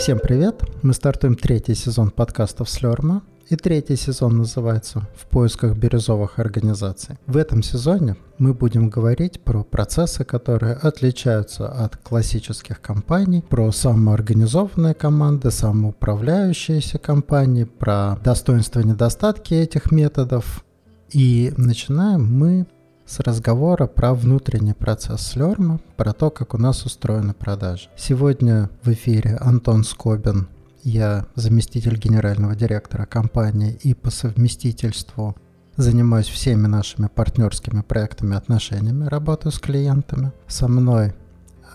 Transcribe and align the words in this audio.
Всем 0.00 0.18
привет! 0.18 0.62
Мы 0.80 0.94
стартуем 0.94 1.34
третий 1.34 1.74
сезон 1.74 2.10
подкастов 2.10 2.70
Слерма. 2.70 3.22
И 3.50 3.56
третий 3.56 3.96
сезон 3.96 4.38
называется 4.38 5.06
«В 5.14 5.26
поисках 5.26 5.76
бирюзовых 5.76 6.38
организаций». 6.38 7.18
В 7.26 7.36
этом 7.36 7.62
сезоне 7.62 8.16
мы 8.38 8.54
будем 8.54 8.88
говорить 8.88 9.42
про 9.42 9.62
процессы, 9.62 10.24
которые 10.24 10.72
отличаются 10.72 11.68
от 11.68 11.98
классических 11.98 12.80
компаний, 12.80 13.44
про 13.46 13.70
самоорганизованные 13.70 14.94
команды, 14.94 15.50
самоуправляющиеся 15.50 16.96
компании, 16.96 17.64
про 17.64 18.18
достоинства 18.24 18.80
и 18.80 18.84
недостатки 18.84 19.52
этих 19.52 19.92
методов. 19.92 20.64
И 21.10 21.52
начинаем 21.58 22.24
мы 22.24 22.66
с 23.10 23.18
разговора 23.18 23.88
про 23.88 24.14
внутренний 24.14 24.72
процесс 24.72 25.22
Слерма, 25.22 25.80
про 25.96 26.12
то, 26.12 26.30
как 26.30 26.54
у 26.54 26.58
нас 26.58 26.86
устроены 26.86 27.34
продажи. 27.34 27.88
Сегодня 27.96 28.70
в 28.84 28.92
эфире 28.92 29.36
Антон 29.40 29.82
Скобин, 29.82 30.46
я 30.84 31.26
заместитель 31.34 31.98
генерального 31.98 32.54
директора 32.54 33.06
компании 33.06 33.76
и 33.82 33.94
по 33.94 34.10
совместительству 34.10 35.34
занимаюсь 35.76 36.28
всеми 36.28 36.68
нашими 36.68 37.08
партнерскими 37.08 37.80
проектами, 37.80 38.36
отношениями, 38.36 39.08
работаю 39.08 39.50
с 39.50 39.58
клиентами. 39.58 40.30
Со 40.46 40.68
мной 40.68 41.12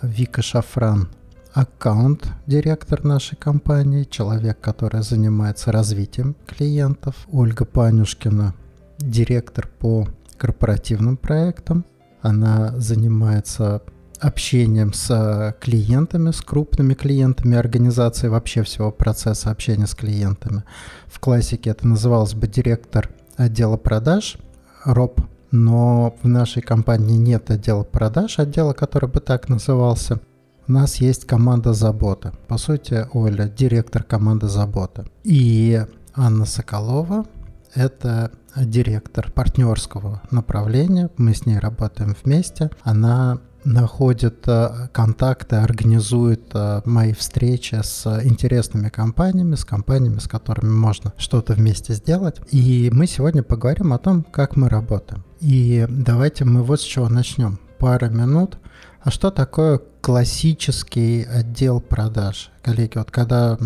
Вика 0.01 0.41
Шафран, 0.41 1.09
аккаунт-директор 1.53 3.03
нашей 3.03 3.35
компании, 3.35 4.05
человек, 4.05 4.61
который 4.61 5.01
занимается 5.01 5.73
развитием 5.73 6.33
клиентов. 6.47 7.27
Ольга 7.29 7.65
Панюшкина, 7.65 8.53
директор 8.99 9.67
по 9.67 10.07
корпоративным 10.37 11.17
проектам. 11.17 11.85
Она 12.21 12.73
занимается 12.77 13.81
общением 14.19 14.93
с 14.93 15.09
э, 15.11 15.53
клиентами, 15.59 16.31
с 16.31 16.41
крупными 16.41 16.93
клиентами 16.93 17.57
организации, 17.57 18.27
вообще 18.27 18.63
всего 18.63 18.91
процесса 18.91 19.51
общения 19.51 19.87
с 19.87 19.95
клиентами. 19.95 20.63
В 21.07 21.19
классике 21.19 21.71
это 21.71 21.87
называлось 21.87 22.33
бы 22.33 22.47
директор 22.47 23.09
отдела 23.37 23.77
продаж, 23.77 24.37
РОП, 24.83 25.21
но 25.51 26.15
в 26.21 26.27
нашей 26.27 26.61
компании 26.61 27.17
нет 27.17 27.51
отдела 27.51 27.83
продаж, 27.83 28.39
отдела, 28.39 28.73
который 28.73 29.09
бы 29.09 29.19
так 29.19 29.49
назывался. 29.49 30.19
У 30.67 30.71
нас 30.71 30.95
есть 30.95 31.25
команда 31.25 31.73
заботы. 31.73 32.31
По 32.47 32.57
сути, 32.57 33.07
Оля– 33.13 33.47
директор 33.57 34.01
команды 34.03 34.47
заботы. 34.47 35.05
И 35.23 35.85
Анна 36.15 36.45
Соколова– 36.45 37.25
это 37.75 38.31
директор 38.55 39.31
партнерского 39.31 40.21
направления. 40.31 41.09
Мы 41.17 41.35
с 41.35 41.45
ней 41.45 41.59
работаем 41.59 42.15
вместе. 42.23 42.71
Она 42.83 43.39
находит 43.65 44.47
э, 44.47 44.89
контакты, 44.93 45.57
организует 45.57 46.51
э, 46.53 46.81
мои 46.85 47.13
встречи 47.13 47.75
с 47.81 48.05
интересными 48.23 48.89
компаниями, 48.89 49.55
с 49.55 49.65
компаниями, 49.65 50.19
с 50.19 50.27
которыми 50.27 50.71
можно 50.71 51.13
что-то 51.17 51.53
вместе 51.53 51.93
сделать. 51.93 52.39
И 52.51 52.89
мы 52.93 53.07
сегодня 53.07 53.43
поговорим 53.43 53.91
о 53.91 53.97
том, 53.97 54.23
как 54.23 54.55
мы 54.55 54.69
работаем. 54.69 55.25
И 55.39 55.85
давайте 55.89 56.45
мы 56.45 56.63
вот 56.63 56.79
с 56.79 56.83
чего 56.83 57.09
начнем. 57.09 57.59
Пара 57.79 58.09
минут. 58.09 58.57
А 59.01 59.11
что 59.11 59.31
такое 59.31 59.81
классический 60.01 61.23
отдел 61.23 61.81
продаж? 61.81 62.51
Коллеги, 62.63 62.97
вот 62.97 63.11
когда 63.11 63.57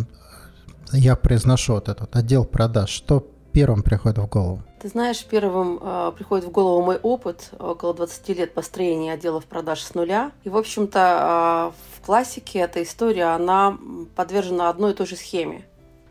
я 0.92 1.16
произношу 1.16 1.73
вот 1.73 1.90
этот 1.90 2.16
отдел 2.16 2.46
продаж, 2.46 2.90
что 2.90 3.32
первым 3.60 3.84
приходит 3.84 4.18
в 4.20 4.28
голову? 4.28 4.62
Ты 4.82 4.88
знаешь, 4.88 5.26
первым 5.26 5.80
э, 5.82 6.14
приходит 6.16 6.46
в 6.46 6.52
голову 6.52 6.82
мой 6.82 6.98
опыт, 6.98 7.52
около 7.60 7.94
20 7.94 8.30
лет 8.30 8.54
построения 8.54 9.12
отделов 9.12 9.44
продаж 9.44 9.82
с 9.82 9.94
нуля. 9.96 10.32
И, 10.46 10.50
в 10.50 10.56
общем-то, 10.56 11.74
э, 11.74 11.98
в 11.98 12.06
классике 12.06 12.60
эта 12.60 12.82
история, 12.82 13.36
она 13.36 13.78
подвержена 14.16 14.70
одной 14.70 14.94
и 14.94 14.96
той 14.96 15.08
же 15.08 15.18
схеме. 15.18 15.66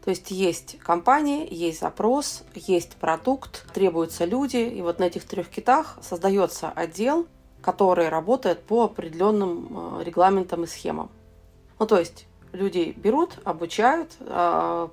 То 0.04 0.10
есть 0.10 0.30
есть 0.30 0.78
компания, 0.80 1.46
есть 1.46 1.80
запрос, 1.80 2.42
есть 2.54 2.96
продукт, 2.96 3.64
требуются 3.72 4.26
люди, 4.26 4.58
и 4.58 4.82
вот 4.82 4.98
на 4.98 5.04
этих 5.04 5.24
трех 5.24 5.48
китах 5.48 5.98
создается 6.02 6.68
отдел, 6.68 7.26
который 7.62 8.10
работает 8.10 8.62
по 8.62 8.84
определенным 8.84 10.02
регламентам 10.02 10.64
и 10.64 10.66
схемам. 10.66 11.10
Ну, 11.78 11.86
то 11.86 11.98
есть 11.98 12.26
людей 12.52 12.92
берут, 12.92 13.38
обучают 13.44 14.12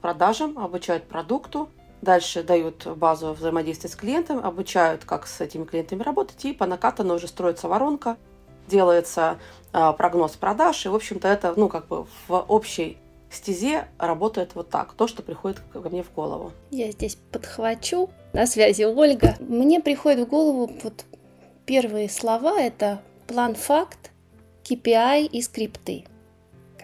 продажам, 0.02 0.58
обучают 0.58 1.06
продукту, 1.06 1.70
Дальше 2.06 2.44
дают 2.44 2.86
базу 2.86 3.34
взаимодействия 3.34 3.90
с 3.90 3.96
клиентом, 3.96 4.38
обучают, 4.46 5.06
как 5.06 5.26
с 5.26 5.42
этими 5.42 5.66
клиентами 5.66 6.04
работать, 6.04 6.46
и 6.46 6.54
по 6.54 6.68
накатанной 6.68 7.16
уже 7.16 7.28
строится 7.28 7.68
воронка, 7.68 8.18
делается 8.68 9.40
э, 9.74 9.92
прогноз 9.98 10.34
продаж, 10.34 10.86
и, 10.86 10.90
в 10.90 10.94
общем-то, 10.94 11.28
это, 11.28 11.56
ну, 11.58 11.68
как 11.68 11.88
бы 11.88 12.06
в 12.28 12.34
общей 12.48 13.00
стезе 13.32 13.88
работает 13.98 14.52
вот 14.54 14.70
так, 14.70 14.94
то, 14.94 15.08
что 15.08 15.24
приходит 15.24 15.60
ко 15.74 15.80
мне 15.90 16.04
в 16.04 16.14
голову. 16.14 16.52
Я 16.70 16.92
здесь 16.92 17.18
подхвачу. 17.32 18.12
На 18.34 18.46
связи 18.46 18.84
Ольга. 18.84 19.36
Мне 19.40 19.82
приходит 19.82 20.28
в 20.28 20.30
голову 20.30 20.72
вот 20.84 21.06
первые 21.66 22.08
слова– 22.08 22.62
это 22.62 23.02
план-факт, 23.26 24.12
KPI 24.64 25.26
и 25.26 25.42
скрипты 25.42 26.06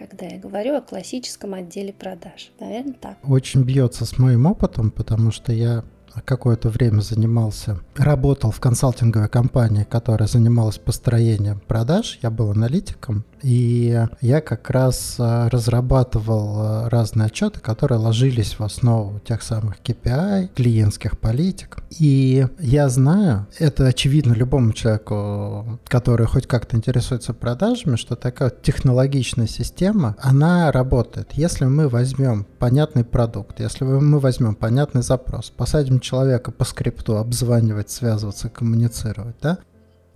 когда 0.06 0.26
я 0.26 0.38
говорю 0.38 0.76
о 0.76 0.80
классическом 0.80 1.54
отделе 1.54 1.92
продаж. 1.92 2.50
Наверное, 2.58 2.94
так. 2.94 3.18
Очень 3.22 3.62
бьется 3.62 4.04
с 4.04 4.18
моим 4.18 4.46
опытом, 4.46 4.90
потому 4.90 5.30
что 5.30 5.52
я 5.52 5.84
какое-то 6.20 6.68
время 6.68 7.00
занимался, 7.00 7.78
работал 7.96 8.50
в 8.50 8.60
консалтинговой 8.60 9.28
компании, 9.28 9.86
которая 9.88 10.28
занималась 10.28 10.78
построением 10.78 11.60
продаж. 11.66 12.18
Я 12.22 12.30
был 12.30 12.50
аналитиком, 12.50 13.24
и 13.42 14.06
я 14.20 14.40
как 14.40 14.70
раз 14.70 15.16
а, 15.18 15.48
разрабатывал 15.48 16.54
а, 16.56 16.90
разные 16.90 17.26
отчеты, 17.26 17.60
которые 17.60 17.98
ложились 17.98 18.58
в 18.58 18.62
основу 18.62 19.18
тех 19.20 19.42
самых 19.42 19.80
KPI, 19.80 20.50
клиентских 20.54 21.18
политик. 21.18 21.82
И 21.98 22.46
я 22.60 22.88
знаю, 22.88 23.46
это 23.58 23.86
очевидно 23.86 24.32
любому 24.32 24.72
человеку, 24.72 25.80
который 25.86 26.26
хоть 26.26 26.46
как-то 26.46 26.76
интересуется 26.76 27.34
продажами, 27.34 27.96
что 27.96 28.14
такая 28.14 28.50
технологичная 28.50 29.46
система, 29.46 30.16
она 30.20 30.70
работает. 30.70 31.32
Если 31.32 31.64
мы 31.64 31.88
возьмем 31.88 32.46
понятный 32.58 33.04
продукт, 33.04 33.60
если 33.60 33.84
мы 33.84 34.20
возьмем 34.20 34.54
понятный 34.54 35.02
запрос, 35.02 35.50
посадим 35.50 36.00
человека 36.02 36.50
по 36.50 36.64
скрипту 36.64 37.16
обзванивать, 37.16 37.90
связываться, 37.90 38.50
коммуницировать, 38.50 39.36
да, 39.40 39.58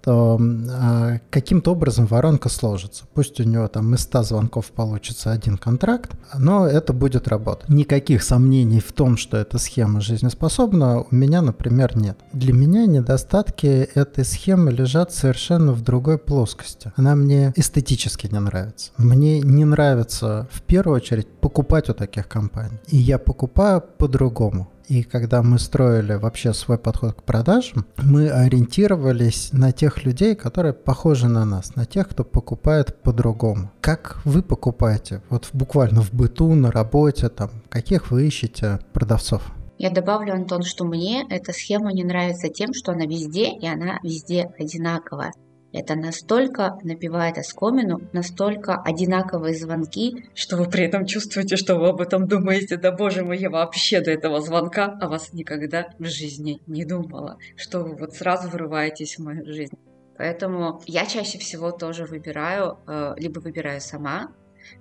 то 0.07 0.39
э, 0.41 1.19
каким-то 1.31 1.73
образом 1.73 2.07
воронка 2.07 2.49
сложится. 2.49 3.07
Пусть 3.13 3.41
у 3.41 3.43
него 3.43 3.67
там 3.67 3.93
из 3.93 4.03
100 4.03 4.23
звонков 4.23 4.67
получится 4.67 5.33
один 5.33 5.59
контракт, 5.59 6.13
но 6.39 6.65
это 6.65 6.93
будет 6.93 7.27
работать. 7.27 7.69
Никаких 7.69 8.23
сомнений 8.23 8.79
в 8.79 8.93
том, 8.93 9.17
что 9.17 9.37
эта 9.37 9.59
схема 9.59 10.01
жизнеспособна, 10.01 11.01
у 11.01 11.09
меня, 11.11 11.43
например, 11.43 11.97
нет. 11.97 12.17
Для 12.33 12.53
меня 12.53 12.87
недостатки 12.87 13.67
этой 13.67 14.25
схемы 14.25 14.71
лежат 14.71 15.13
совершенно 15.13 15.73
в 15.73 15.83
другой 15.83 16.19
плоскости. 16.19 16.93
Она 16.95 17.17
мне 17.17 17.53
эстетически 17.57 18.29
не 18.31 18.39
нравится. 18.39 18.93
Мне 18.99 19.41
не 19.41 19.65
нравится 19.65 20.47
в 20.53 20.63
первую 20.63 20.99
очередь 20.99 21.27
покупать 21.41 21.91
у 21.91 21.95
таких 21.95 22.29
компаний. 22.29 22.79
И 22.87 22.97
я 22.97 23.19
покупаю 23.19 23.83
по-другому. 23.99 24.69
И 24.89 25.03
когда 25.03 25.43
мы 25.43 25.59
строили 25.59 26.15
вообще 26.15 26.53
свой 26.53 26.79
подход 26.79 27.15
к 27.15 27.23
продажам, 27.25 27.87
мы 27.97 28.31
ориентировались 28.31 29.51
на 29.53 29.73
тех 29.73 30.05
людей, 30.05 30.37
которые 30.37 30.75
похожи 30.75 31.29
на 31.29 31.45
нас, 31.45 31.75
на 31.75 31.87
тех, 31.87 32.09
кто 32.09 32.23
покупает 32.23 33.03
по-другому. 33.03 33.73
Как 33.81 34.21
вы 34.25 34.43
покупаете? 34.43 35.23
Вот 35.29 35.49
буквально 35.53 36.03
в 36.03 36.13
быту, 36.13 36.55
на 36.55 36.71
работе, 36.71 37.29
там, 37.29 37.51
каких 37.69 38.11
вы 38.11 38.27
ищете 38.27 38.79
продавцов? 38.93 39.43
Я 39.79 39.91
добавлю, 39.91 40.33
Антон, 40.33 40.63
что 40.63 40.85
мне 40.85 41.27
эта 41.29 41.53
схема 41.53 41.93
не 41.93 42.05
нравится 42.05 42.49
тем, 42.49 42.73
что 42.73 42.93
она 42.93 43.05
везде, 43.07 43.51
и 43.51 43.67
она 43.67 43.99
везде 44.03 44.49
одинаковая. 44.59 45.33
Это 45.77 45.95
настолько 45.95 46.79
напивает 46.85 47.37
оскомину, 47.37 48.01
настолько 48.15 48.81
одинаковые 48.81 49.55
звонки, 49.55 50.25
что 50.35 50.57
вы 50.57 50.71
при 50.71 50.87
этом 50.87 51.05
чувствуете, 51.05 51.57
что 51.57 51.77
вы 51.77 51.91
об 51.91 52.01
этом 52.01 52.27
думаете. 52.27 52.79
Да 52.79 52.93
боже 52.93 53.23
мой, 53.23 53.37
я 53.37 53.51
вообще 53.51 54.01
до 54.01 54.11
этого 54.11 54.41
звонка 54.41 54.97
о 55.03 55.09
вас 55.09 55.35
никогда 55.35 55.89
в 55.99 56.07
жизни 56.07 56.63
не 56.67 56.87
думала. 56.87 57.37
Что 57.57 57.81
вы 57.81 57.95
вот 57.95 58.15
сразу 58.15 58.49
вырываетесь 58.49 59.19
в 59.19 59.25
мою 59.25 59.45
жизнь. 59.45 59.77
Поэтому 60.17 60.81
я 60.87 61.05
чаще 61.05 61.37
всего 61.37 61.73
тоже 61.73 62.07
выбираю, 62.07 62.79
э, 62.87 63.13
либо 63.19 63.41
выбираю 63.41 63.83
сама, 63.83 64.33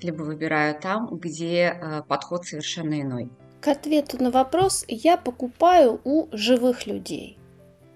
либо 0.01 0.23
выбираю 0.23 0.79
там, 0.79 1.07
где 1.11 1.77
э, 1.77 2.03
подход 2.07 2.45
совершенно 2.45 3.01
иной. 3.01 3.29
К 3.59 3.67
ответу 3.67 4.23
на 4.23 4.31
вопрос 4.31 4.85
я 4.87 5.17
покупаю 5.17 5.99
у 6.05 6.29
живых 6.31 6.87
людей. 6.87 7.37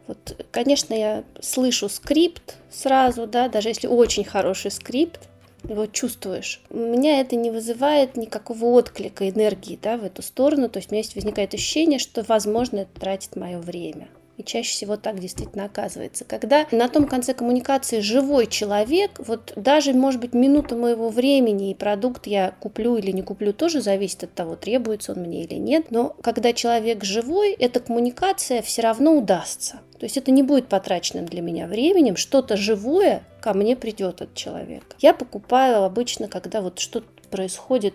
Вот, 0.09 0.44
конечно, 0.50 0.95
я 0.95 1.23
слышу 1.39 1.88
скрипт 1.88 2.56
сразу, 2.71 3.27
да, 3.27 3.47
даже 3.47 3.69
если 3.69 3.85
очень 3.85 4.23
хороший 4.23 4.71
скрипт, 4.71 5.29
его 5.63 5.85
чувствуешь. 5.85 6.61
У 6.71 6.77
меня 6.77 7.21
это 7.21 7.35
не 7.35 7.51
вызывает 7.51 8.17
никакого 8.17 8.65
отклика 8.65 9.29
энергии 9.29 9.77
да, 9.79 9.97
в 9.97 10.03
эту 10.03 10.23
сторону. 10.23 10.67
То 10.67 10.79
есть 10.79 10.89
у 10.89 10.95
меня 10.95 11.01
есть 11.01 11.13
возникает 11.13 11.53
ощущение, 11.53 12.00
что, 12.00 12.23
возможно, 12.27 12.77
это 12.77 13.00
тратит 13.00 13.35
мое 13.35 13.59
время. 13.59 14.07
И 14.39 14.44
чаще 14.44 14.71
всего 14.71 14.95
так 14.95 15.19
действительно 15.19 15.65
оказывается. 15.65 16.24
Когда 16.24 16.65
на 16.71 16.88
том 16.88 17.06
конце 17.07 17.33
коммуникации 17.33 18.00
живой 18.00 18.47
человек, 18.47 19.19
вот 19.19 19.51
даже, 19.57 19.91
может 19.91 20.21
быть, 20.21 20.33
минута 20.33 20.77
моего 20.77 21.09
времени 21.09 21.71
и 21.71 21.75
продукт 21.75 22.25
я 22.25 22.56
куплю 22.62 22.95
или 22.95 23.12
не 23.12 23.21
куплю, 23.21 23.51
тоже 23.51 23.81
зависит 23.81 24.24
от 24.24 24.33
того, 24.33 24.56
требуется 24.56 25.12
он 25.12 25.24
мне 25.24 25.44
или 25.44 25.56
нет. 25.56 25.91
Но 25.91 26.15
когда 26.21 26.53
человек 26.53 27.03
живой, 27.03 27.51
эта 27.51 27.81
коммуникация 27.81 28.62
все 28.62 28.81
равно 28.81 29.18
удастся. 29.18 29.81
То 30.00 30.06
есть 30.06 30.15
это 30.15 30.31
не 30.31 30.42
будет 30.42 30.69
потраченным 30.69 31.25
для 31.25 31.42
меня 31.42 31.68
временем, 31.68 32.15
что-то 32.15 32.56
живое 32.56 33.24
ко 33.42 33.53
мне 33.53 33.75
придет 33.75 34.21
от 34.21 34.35
человека. 34.35 34.95
Я 35.00 35.13
покупаю 35.13 35.83
обычно, 35.83 36.30
когда 36.30 36.62
вот 36.62 36.80
что-то 36.80 37.07
происходит 37.29 37.93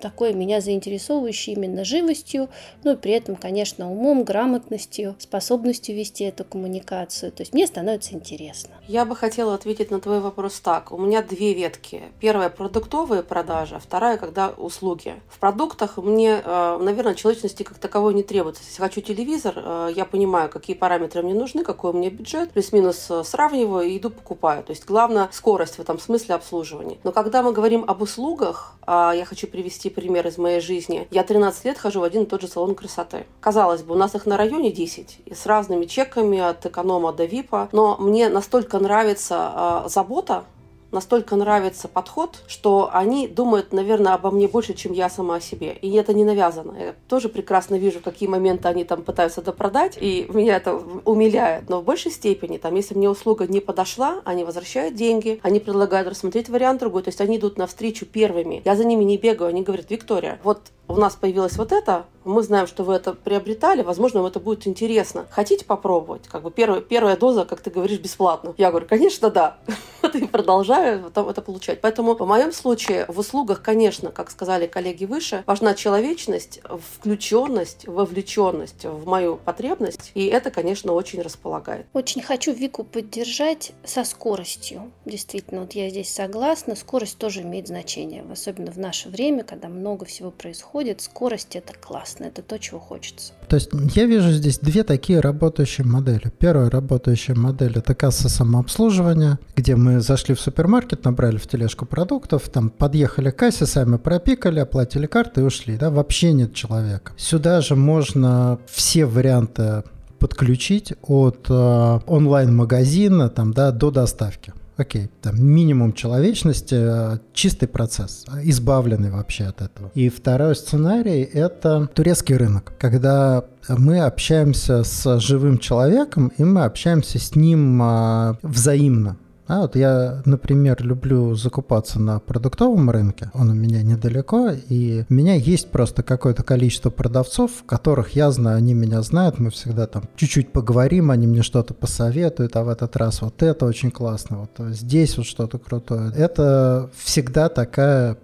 такое 0.00 0.32
меня 0.32 0.60
заинтересовывающее 0.60 1.56
именно 1.56 1.84
живостью, 1.84 2.48
ну 2.84 2.92
и 2.92 2.96
при 2.96 3.12
этом, 3.12 3.36
конечно, 3.36 3.90
умом, 3.90 4.24
грамотностью, 4.24 5.16
способностью 5.18 5.94
вести 5.94 6.24
эту 6.24 6.44
коммуникацию. 6.44 7.32
То 7.32 7.42
есть 7.42 7.52
мне 7.52 7.66
становится 7.66 8.14
интересно. 8.14 8.70
Я 8.88 9.04
бы 9.04 9.16
хотела 9.16 9.54
ответить 9.54 9.90
на 9.90 10.00
твой 10.00 10.20
вопрос 10.20 10.60
так. 10.60 10.92
У 10.92 10.98
меня 10.98 11.22
две 11.22 11.54
ветки. 11.54 12.02
Первая– 12.20 12.48
продуктовые 12.50 13.22
продажи, 13.22 13.76
а 13.76 13.78
вторая– 13.78 14.16
когда 14.18 14.50
услуги. 14.50 15.14
В 15.28 15.38
продуктах 15.38 15.96
мне, 15.96 16.42
э, 16.44 16.78
наверное, 16.80 17.14
человечности 17.14 17.62
как 17.62 17.78
таковой 17.78 18.14
не 18.14 18.22
требуется. 18.22 18.62
Если 18.66 18.80
хочу 18.80 19.00
телевизор, 19.00 19.54
э, 19.56 19.92
я 19.94 20.04
понимаю, 20.04 20.48
какие 20.48 20.76
параметры 20.76 21.22
мне 21.22 21.34
нужны, 21.34 21.64
какой 21.64 21.90
у 21.90 21.94
меня 21.94 22.10
бюджет, 22.10 22.50
плюс-минус 22.50 23.06
э, 23.10 23.22
сравниваю 23.24 23.88
и 23.88 23.98
иду 23.98 24.10
покупаю. 24.10 24.62
То 24.64 24.72
есть 24.72 24.84
главное 24.84 25.28
скорость 25.32 25.76
в 25.76 25.80
этом 25.80 25.98
смысле 25.98 26.34
обслуживания. 26.34 26.98
Но 27.04 27.12
когда 27.12 27.42
мы 27.42 27.52
говорим 27.52 27.84
об 27.86 28.02
услугах, 28.02 28.71
я 28.86 29.24
хочу 29.24 29.46
привести 29.46 29.90
пример 29.90 30.26
из 30.26 30.38
моей 30.38 30.60
жизни. 30.60 31.06
Я 31.10 31.22
13 31.22 31.64
лет 31.64 31.78
хожу 31.78 32.00
в 32.00 32.02
один 32.02 32.24
и 32.24 32.26
тот 32.26 32.40
же 32.40 32.48
салон 32.48 32.74
красоты. 32.74 33.26
Казалось 33.40 33.82
бы, 33.82 33.94
у 33.94 33.96
нас 33.96 34.14
их 34.14 34.26
на 34.26 34.36
районе 34.36 34.72
10, 34.72 35.18
и 35.24 35.34
с 35.34 35.46
разными 35.46 35.84
чеками 35.84 36.40
от 36.40 36.66
эконома 36.66 37.12
до 37.12 37.24
випа, 37.24 37.68
но 37.72 37.96
мне 37.98 38.28
настолько 38.28 38.78
нравится 38.78 39.84
э, 39.84 39.88
забота 39.88 40.44
настолько 40.92 41.36
нравится 41.36 41.88
подход, 41.88 42.38
что 42.46 42.90
они 42.92 43.26
думают, 43.26 43.72
наверное, 43.72 44.14
обо 44.14 44.30
мне 44.30 44.46
больше, 44.46 44.74
чем 44.74 44.92
я 44.92 45.08
сама 45.08 45.36
о 45.36 45.40
себе. 45.40 45.72
И 45.72 45.92
это 45.94 46.14
не 46.14 46.24
навязано. 46.24 46.76
Я 46.78 46.94
тоже 47.08 47.28
прекрасно 47.28 47.76
вижу, 47.76 48.00
какие 48.00 48.28
моменты 48.28 48.68
они 48.68 48.84
там 48.84 49.02
пытаются 49.02 49.42
допродать, 49.42 49.98
и 50.00 50.26
меня 50.32 50.56
это 50.56 50.74
умиляет. 51.04 51.68
Но 51.68 51.80
в 51.80 51.84
большей 51.84 52.10
степени, 52.10 52.58
там, 52.58 52.74
если 52.74 52.94
мне 52.94 53.08
услуга 53.08 53.46
не 53.46 53.60
подошла, 53.60 54.20
они 54.24 54.44
возвращают 54.44 54.94
деньги, 54.94 55.40
они 55.42 55.60
предлагают 55.60 56.08
рассмотреть 56.08 56.48
вариант 56.48 56.80
другой, 56.80 57.02
то 57.02 57.08
есть 57.08 57.20
они 57.20 57.38
идут 57.38 57.58
навстречу 57.58 58.06
первыми. 58.06 58.62
Я 58.64 58.76
за 58.76 58.84
ними 58.84 59.04
не 59.04 59.16
бегаю, 59.16 59.48
они 59.48 59.62
говорят, 59.62 59.90
Виктория, 59.90 60.38
вот 60.44 60.60
у 60.88 60.96
нас 60.96 61.14
появилось 61.14 61.56
вот 61.56 61.72
это, 61.72 62.04
мы 62.24 62.42
знаем, 62.42 62.66
что 62.66 62.84
вы 62.84 62.94
это 62.94 63.14
приобретали, 63.14 63.82
возможно, 63.82 64.20
вам 64.20 64.28
это 64.28 64.40
будет 64.40 64.66
интересно. 64.66 65.26
Хотите 65.30 65.64
попробовать? 65.64 66.28
Как 66.28 66.42
бы 66.42 66.50
первая, 66.50 66.80
первая 66.80 67.16
доза, 67.16 67.44
как 67.44 67.60
ты 67.60 67.70
говоришь, 67.70 67.98
бесплатно. 67.98 68.54
Я 68.58 68.70
говорю, 68.70 68.86
конечно, 68.86 69.30
да. 69.30 69.58
Вот 70.02 70.16
и 70.16 70.26
продолжаю 70.26 70.81
это 70.82 71.42
получать. 71.42 71.80
Поэтому 71.80 72.14
в 72.14 72.26
моем 72.26 72.52
случае 72.52 73.06
в 73.08 73.18
услугах, 73.18 73.62
конечно, 73.62 74.10
как 74.10 74.30
сказали 74.30 74.66
коллеги 74.66 75.04
выше, 75.04 75.42
важна 75.46 75.74
человечность, 75.74 76.60
включенность, 76.96 77.86
вовлеченность 77.86 78.84
в 78.84 79.06
мою 79.06 79.36
потребность. 79.36 80.10
И 80.14 80.26
это, 80.26 80.50
конечно, 80.50 80.92
очень 80.92 81.22
располагает. 81.22 81.86
Очень 81.92 82.22
хочу 82.22 82.52
Вику 82.52 82.84
поддержать 82.84 83.72
со 83.84 84.04
скоростью. 84.04 84.92
Действительно, 85.04 85.62
вот 85.62 85.72
я 85.72 85.88
здесь 85.90 86.12
согласна. 86.12 86.76
Скорость 86.76 87.18
тоже 87.18 87.42
имеет 87.42 87.68
значение, 87.68 88.24
особенно 88.30 88.70
в 88.70 88.78
наше 88.78 89.08
время, 89.08 89.44
когда 89.44 89.68
много 89.68 90.04
всего 90.04 90.30
происходит. 90.30 91.00
Скорость– 91.00 91.56
это 91.56 91.72
класс 91.74 92.02
классно, 92.02 92.24
это 92.24 92.42
то, 92.42 92.58
чего 92.58 92.80
хочется. 92.80 93.32
То 93.48 93.56
есть 93.56 93.70
я 93.94 94.06
вижу 94.06 94.30
здесь 94.30 94.58
две 94.58 94.82
такие 94.82 95.20
работающие 95.20 95.86
модели. 95.86 96.32
Первая 96.38 96.70
работающая 96.70 97.34
модель– 97.34 97.72
это 97.76 97.94
касса 97.94 98.28
самообслуживания, 98.28 99.38
где 99.56 99.76
мы 99.76 100.00
зашли 100.00 100.34
в 100.34 100.40
супермаркет, 100.40 100.71
набрали 101.04 101.36
в 101.36 101.46
тележку 101.46 101.86
продуктов, 101.86 102.48
там 102.48 102.70
подъехали 102.70 103.30
к 103.30 103.36
кассе, 103.36 103.66
сами 103.66 103.96
пропикали, 103.96 104.60
оплатили 104.60 105.06
карты 105.06 105.42
и 105.42 105.44
ушли. 105.44 105.76
Да? 105.76 105.90
Вообще 105.90 106.32
нет 106.32 106.54
человека. 106.54 107.12
Сюда 107.16 107.60
же 107.60 107.76
можно 107.76 108.58
все 108.70 109.06
варианты 109.06 109.84
подключить 110.18 110.92
от 111.02 111.46
э, 111.48 112.00
онлайн-магазина 112.06 113.28
там, 113.28 113.52
да, 113.52 113.72
до 113.72 113.90
доставки 113.90 114.52
окей, 114.76 115.10
там 115.20 115.42
минимум 115.42 115.92
человечности, 115.92 116.74
э, 116.78 117.18
чистый 117.32 117.66
процесс, 117.66 118.26
избавленный 118.42 119.10
вообще 119.10 119.44
от 119.44 119.62
этого. 119.62 119.90
И 119.94 120.08
второй 120.08 120.54
сценарий– 120.54 121.22
это 121.32 121.88
турецкий 121.94 122.36
рынок, 122.36 122.74
когда 122.78 123.44
мы 123.68 124.00
общаемся 124.00 124.84
с 124.84 125.18
живым 125.20 125.58
человеком, 125.58 126.32
и 126.36 126.44
мы 126.44 126.64
общаемся 126.64 127.18
с 127.18 127.34
ним 127.34 127.80
а, 127.82 128.36
взаимно. 128.42 129.16
А 129.52 129.60
вот 129.60 129.76
я, 129.76 130.22
например, 130.24 130.82
люблю 130.82 131.34
закупаться 131.34 132.00
на 132.00 132.20
продуктовом 132.20 132.88
рынке, 132.88 133.30
он 133.34 133.50
у 133.50 133.52
меня 133.52 133.82
недалеко, 133.82 134.48
и 134.48 135.04
у 135.06 135.12
меня 135.12 135.34
есть 135.34 135.70
просто 135.70 136.02
какое-то 136.02 136.42
количество 136.42 136.88
продавцов, 136.88 137.62
которых 137.66 138.16
я 138.16 138.30
знаю, 138.30 138.56
они 138.56 138.72
меня 138.72 139.02
знают, 139.02 139.38
мы 139.38 139.50
всегда 139.50 139.86
там 139.86 140.04
чуть-чуть 140.16 140.52
поговорим, 140.52 141.10
они 141.10 141.26
мне 141.26 141.42
что-то 141.42 141.74
посоветуют, 141.74 142.56
а 142.56 142.64
в 142.64 142.70
этот 142.70 142.96
раз 142.96 143.20
вот 143.20 143.42
это 143.42 143.66
очень 143.66 143.90
классно, 143.90 144.38
вот 144.38 144.72
здесь 144.72 145.18
вот 145.18 145.26
что-то 145.26 145.58
крутое. 145.58 146.14
Это 146.16 146.88
всегда 146.96 147.50
такая 147.50 148.16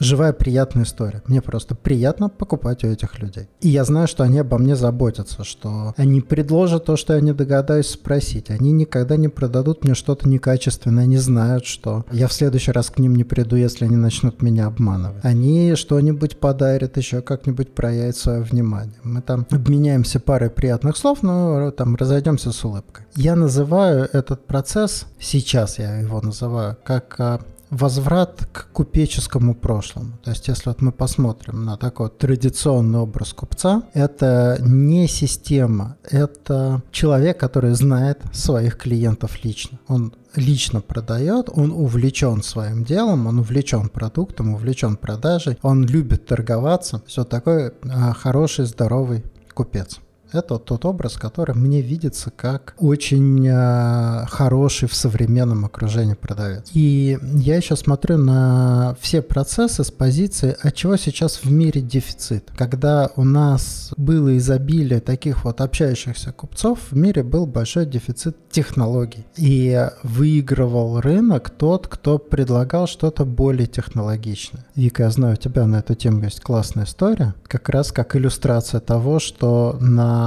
живая 0.00 0.32
приятная 0.32 0.84
история. 0.84 1.22
Мне 1.26 1.42
просто 1.42 1.74
приятно 1.74 2.28
покупать 2.28 2.84
у 2.84 2.88
этих 2.88 3.18
людей. 3.18 3.48
И 3.60 3.68
я 3.68 3.84
знаю, 3.84 4.08
что 4.08 4.24
они 4.24 4.38
обо 4.38 4.58
мне 4.58 4.76
заботятся, 4.76 5.44
что 5.44 5.94
они 5.96 6.20
предложат 6.20 6.84
то, 6.84 6.96
что 6.96 7.14
я 7.14 7.20
не 7.20 7.32
догадаюсь 7.32 7.88
спросить. 7.88 8.50
Они 8.50 8.72
никогда 8.72 9.16
не 9.16 9.28
продадут 9.28 9.84
мне 9.84 9.94
что-то 9.94 10.28
некачественное, 10.28 11.04
они 11.04 11.16
знают, 11.16 11.66
что 11.66 12.04
я 12.12 12.28
в 12.28 12.32
следующий 12.32 12.72
раз 12.72 12.90
к 12.90 12.98
ним 12.98 13.14
не 13.14 13.24
приду, 13.24 13.56
если 13.56 13.84
они 13.84 13.96
начнут 13.96 14.42
меня 14.42 14.66
обманывать. 14.66 15.24
Они 15.24 15.74
что-нибудь 15.74 16.38
подарят, 16.38 16.96
еще 16.96 17.20
как-нибудь 17.20 17.74
проявят 17.74 18.16
свое 18.16 18.40
внимание. 18.42 18.96
Мы 19.02 19.22
там 19.22 19.46
обменяемся 19.50 20.20
парой 20.20 20.50
приятных 20.50 20.96
слов, 20.96 21.22
но 21.22 21.70
там 21.70 21.96
разойдемся 21.96 22.52
с 22.52 22.64
улыбкой. 22.64 23.06
Я 23.14 23.36
называю 23.36 24.08
этот 24.12 24.46
процесс, 24.46 25.06
сейчас 25.18 25.78
я 25.78 25.98
его 25.98 26.20
называю, 26.20 26.76
как 26.84 27.14
а, 27.18 27.40
возврат 27.70 28.46
к 28.52 28.68
купеческому 28.72 29.54
прошлому. 29.54 30.18
То 30.24 30.30
есть, 30.30 30.48
если 30.48 30.70
вот 30.70 30.80
мы 30.80 30.92
посмотрим 30.92 31.64
на 31.64 31.76
такой 31.76 32.10
традиционный 32.10 33.00
образ 33.00 33.32
купца, 33.32 33.82
это 33.94 34.58
не 34.60 35.08
система, 35.08 35.96
это 36.08 36.82
человек, 36.90 37.38
который 37.38 37.74
знает 37.74 38.20
своих 38.32 38.76
клиентов 38.76 39.44
лично. 39.44 39.78
Он 39.88 40.12
лично 40.34 40.80
продает, 40.80 41.48
он 41.52 41.72
увлечен 41.72 42.42
своим 42.42 42.84
делом, 42.84 43.26
он 43.26 43.38
увлечен 43.38 43.88
продуктом, 43.88 44.54
увлечен 44.54 44.96
продажей, 44.96 45.58
он 45.62 45.84
любит 45.84 46.26
торговаться. 46.26 47.02
Все 47.06 47.24
такой 47.24 47.72
а, 47.90 48.12
хороший, 48.12 48.66
здоровый 48.66 49.24
купец. 49.54 50.00
Это 50.32 50.58
тот 50.58 50.84
образ, 50.84 51.16
который 51.16 51.54
мне 51.54 51.80
видится 51.80 52.30
как 52.30 52.74
очень 52.78 53.46
э, 53.48 54.26
хороший 54.26 54.88
в 54.88 54.94
современном 54.94 55.64
окружении 55.64 56.14
продавец. 56.14 56.68
И 56.74 57.18
я 57.22 57.56
еще 57.56 57.76
смотрю 57.76 58.18
на 58.18 58.96
все 59.00 59.22
процессы 59.22 59.84
с 59.84 59.90
позиции, 59.90 60.56
от 60.60 60.74
чего 60.74 60.96
сейчас 60.96 61.38
в 61.42 61.50
мире 61.50 61.80
дефицит. 61.80 62.50
Когда 62.56 63.10
у 63.16 63.24
нас 63.24 63.92
было 63.96 64.36
изобилие 64.36 65.00
таких 65.00 65.44
вот 65.44 65.60
общающихся 65.60 66.32
купцов, 66.32 66.78
в 66.90 66.96
мире 66.96 67.22
был 67.22 67.46
большой 67.46 67.86
дефицит 67.86 68.36
технологий. 68.50 69.26
И 69.36 69.88
выигрывал 70.02 71.00
рынок 71.00 71.50
тот, 71.50 71.88
кто 71.88 72.18
предлагал 72.18 72.86
что-то 72.86 73.24
более 73.24 73.66
технологичное. 73.66 74.66
Вика, 74.74 75.04
я 75.04 75.10
знаю, 75.10 75.34
у 75.34 75.36
тебя 75.36 75.66
на 75.66 75.76
эту 75.76 75.94
тему 75.94 76.22
есть 76.24 76.40
классная 76.40 76.84
история, 76.84 77.34
как 77.46 77.68
раз 77.68 77.92
как 77.92 78.14
иллюстрация 78.14 78.80
того, 78.80 79.18
что 79.18 79.76
на 79.80 80.17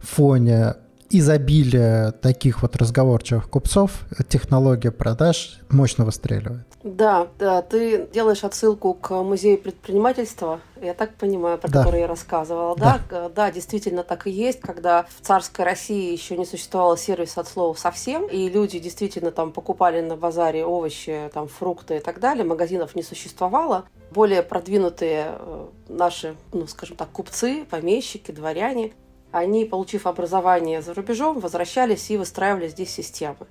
фоне 0.00 0.74
изобилия 1.10 2.12
таких 2.12 2.62
вот 2.62 2.76
разговорчивых 2.76 3.48
купцов 3.48 4.00
технология 4.28 4.90
продаж 4.90 5.60
мощно 5.70 6.04
выстреливает. 6.04 6.66
Да, 6.82 7.26
да, 7.40 7.62
ты 7.62 8.06
делаешь 8.12 8.44
отсылку 8.44 8.94
к 8.94 9.10
музею 9.22 9.58
предпринимательства, 9.58 10.60
я 10.80 10.94
так 10.94 11.14
понимаю, 11.14 11.58
про 11.58 11.68
да. 11.68 11.82
который 11.82 12.02
я 12.02 12.06
рассказывала. 12.06 12.76
Да. 12.76 13.00
да, 13.10 13.28
да, 13.28 13.50
действительно 13.50 14.04
так 14.04 14.28
и 14.28 14.30
есть, 14.30 14.60
когда 14.60 15.04
в 15.08 15.26
царской 15.26 15.64
России 15.64 16.12
еще 16.12 16.36
не 16.36 16.46
существовало 16.46 16.96
сервиса 16.96 17.40
от 17.40 17.48
слова 17.48 17.74
совсем, 17.74 18.26
и 18.26 18.48
люди 18.48 18.78
действительно 18.78 19.32
там 19.32 19.52
покупали 19.52 20.00
на 20.00 20.16
базаре 20.16 20.64
овощи, 20.64 21.28
там 21.34 21.48
фрукты 21.48 21.96
и 21.96 22.00
так 22.00 22.20
далее, 22.20 22.44
магазинов 22.44 22.94
не 22.94 23.02
существовало. 23.02 23.86
Более 24.12 24.44
продвинутые 24.44 25.26
э, 25.30 25.66
наши, 25.88 26.36
ну, 26.52 26.68
скажем 26.68 26.96
так, 26.96 27.10
купцы, 27.10 27.64
помещики, 27.68 28.30
дворяне, 28.30 28.92
они, 29.38 29.64
получив 29.64 30.06
образование 30.06 30.82
за 30.82 30.94
рубежом, 30.94 31.40
возвращались 31.40 32.10
и 32.10 32.16
выстраивали 32.16 32.68
здесь 32.68 32.90
системы. 32.90 33.46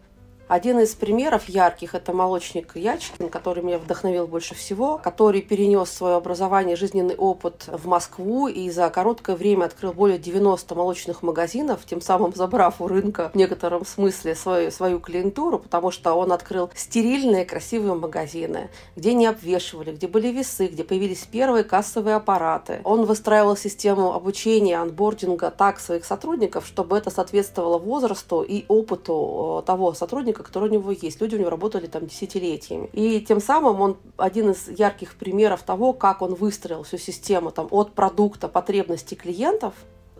Один 0.48 0.80
из 0.80 0.94
примеров 0.94 1.50
ярких– 1.50 1.94
это 1.96 2.14
молочник 2.14 2.76
Ячкин, 2.76 3.30
который 3.30 3.64
меня 3.64 3.80
вдохновил 3.80 4.28
больше 4.28 4.54
всего, 4.54 5.00
который 5.00 5.42
перенес 5.42 5.90
свое 5.90 6.18
образование, 6.18 6.76
жизненный 6.76 7.16
опыт 7.16 7.68
в 7.68 7.88
Москву 7.88 8.48
и 8.48 8.70
за 8.70 8.92
короткое 8.92 9.36
время 9.36 9.66
открыл 9.66 9.92
более 9.92 10.20
90 10.20 10.76
молочных 10.76 11.24
магазинов, 11.24 11.84
тем 11.88 12.00
самым 12.00 12.36
забрав 12.36 12.80
у 12.80 12.88
рынка 12.88 13.32
в 13.34 13.36
некотором 13.38 13.88
смысле 13.88 14.36
свою, 14.36 14.70
свою 14.70 15.00
клиентуру, 15.00 15.58
потому 15.58 15.90
что 15.90 16.14
он 16.14 16.32
открыл 16.32 16.70
стерильные, 16.76 17.44
красивые 17.44 17.96
магазины, 17.96 18.70
где 18.96 19.16
не 19.16 19.26
обвешивали, 19.26 19.94
где 19.94 20.08
были 20.08 20.28
весы, 20.28 20.68
где 20.68 20.84
появились 20.84 21.26
первые 21.26 21.64
кассовые 21.64 22.18
аппараты. 22.18 22.82
Он 22.84 23.06
выстраивал 23.06 23.58
систему 23.58 24.14
обучения, 24.14 24.78
анбординга 24.78 25.50
так 25.50 25.80
своих 25.80 26.06
сотрудников, 26.06 26.68
чтобы 26.68 27.00
это 27.00 27.10
соответствовало 27.10 27.80
возрасту 27.80 28.44
и 28.44 28.64
опыту 28.68 29.62
э, 29.64 29.66
того 29.66 29.96
сотрудника, 29.96 30.35
сотрудника, 30.36 30.44
который 30.44 30.70
у 30.70 30.72
него 30.72 30.92
есть. 30.92 31.22
Люди 31.22 31.36
у 31.36 31.40
него 31.40 31.50
работали 31.50 31.88
там 31.88 32.06
десятилетиями. 32.06 32.90
И 32.94 33.22
тем 33.22 33.40
самым 33.40 33.82
он 33.82 33.98
один 34.18 34.52
из 34.52 34.68
ярких 34.68 35.16
примеров 35.16 35.64
того, 35.64 35.94
как 35.94 36.22
он 36.22 36.36
выстроил 36.36 36.84
всю 36.84 36.98
систему 36.98 37.52
там, 37.52 37.68
от 37.72 37.94
продукта 37.94 38.48
потребностей 38.48 39.16
клиентов 39.16 39.74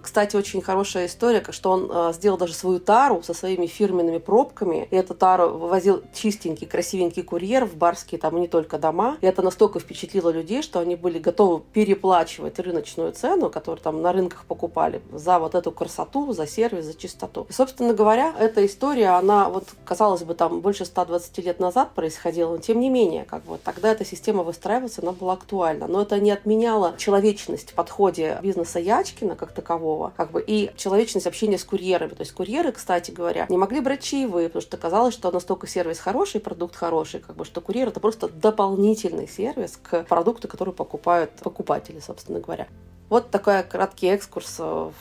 кстати, 0.06 0.36
очень 0.36 0.62
хорошая 0.62 1.08
история, 1.08 1.44
что 1.50 1.72
он 1.72 1.90
э, 1.92 2.14
сделал 2.14 2.38
даже 2.38 2.54
свою 2.54 2.80
тару 2.80 3.24
со 3.24 3.34
своими 3.34 3.66
фирменными 3.66 4.20
пробками. 4.20 4.88
И 4.92 4.96
эту 4.96 5.16
тару 5.16 5.50
вывозил 5.58 6.04
чистенький, 6.14 6.68
красивенький 6.68 7.24
курьер 7.24 7.66
в 7.66 7.76
барские 7.76 8.22
там 8.22 8.40
не 8.40 8.48
только 8.48 8.78
дома. 8.78 9.18
И 9.22 9.26
это 9.26 9.42
настолько 9.42 9.80
впечатлило 9.80 10.30
людей, 10.30 10.62
что 10.62 10.80
они 10.80 10.96
были 10.96 11.18
готовы 11.18 11.64
переплачивать 11.74 12.60
рыночную 12.60 13.14
цену, 13.14 13.50
которую 13.50 13.82
там 13.82 14.04
на 14.04 14.14
рынках 14.14 14.46
покупали, 14.46 15.02
за 15.12 15.40
вот 15.40 15.56
эту 15.56 15.72
красоту, 15.72 16.34
за 16.34 16.46
сервис, 16.46 16.86
за 16.86 16.94
чистоту. 16.94 17.48
И, 17.50 17.54
собственно 17.54 17.96
говоря, 17.96 18.32
эта 18.40 18.64
история, 18.64 19.18
она 19.18 19.50
вот, 19.50 19.70
казалось 19.86 20.22
бы, 20.22 20.36
там 20.36 20.62
больше 20.62 20.86
120 20.86 21.40
лет 21.40 21.60
назад 21.60 21.96
происходила, 21.96 22.52
но 22.52 22.58
тем 22.60 22.80
не 22.80 22.92
менее, 22.92 23.26
как 23.26 23.44
бы 23.46 23.58
тогда 23.58 23.92
эта 23.92 24.06
система 24.06 24.44
выстраивалась, 24.44 25.00
она 25.00 25.14
была 25.14 25.34
актуальна. 25.34 25.88
Но 25.88 26.04
это 26.04 26.20
не 26.20 26.30
отменяло 26.30 26.94
человечность 26.98 27.72
в 27.72 27.74
подходе 27.74 28.38
бизнеса 28.44 28.80
Ячкина 28.80 29.36
как 29.36 29.52
такового, 29.52 29.95
такого. 29.96 30.14
Как 30.16 30.32
бы, 30.32 30.44
и 30.46 30.72
человечность 30.76 31.28
общения 31.28 31.58
с 31.58 31.64
курьерами. 31.64 32.10
То 32.10 32.22
есть 32.22 32.32
курьеры, 32.34 32.72
кстати 32.72 33.12
говоря, 33.12 33.46
не 33.50 33.58
могли 33.58 33.80
брать 33.80 34.04
чаевые, 34.04 34.50
потому 34.50 34.62
что 34.62 34.78
казалось, 34.78 35.14
что 35.14 35.32
настолько 35.32 35.68
сервис 35.68 36.00
хороший, 36.00 36.42
продукт 36.42 36.76
хороший, 36.76 37.20
как 37.20 37.36
бы, 37.36 37.46
что 37.46 37.62
курьер 37.62 37.88
это 37.88 38.00
просто 38.00 38.30
дополнительный 38.30 39.28
сервис 39.28 39.80
к 39.82 40.04
продукту, 40.04 40.48
который 40.48 40.74
покупают 40.74 41.32
покупатели, 41.42 42.00
собственно 42.00 42.40
говоря. 42.40 42.68
Вот 43.10 43.30
такой 43.30 43.64
краткий 43.64 44.08
экскурс 44.08 44.60
в 44.60 44.94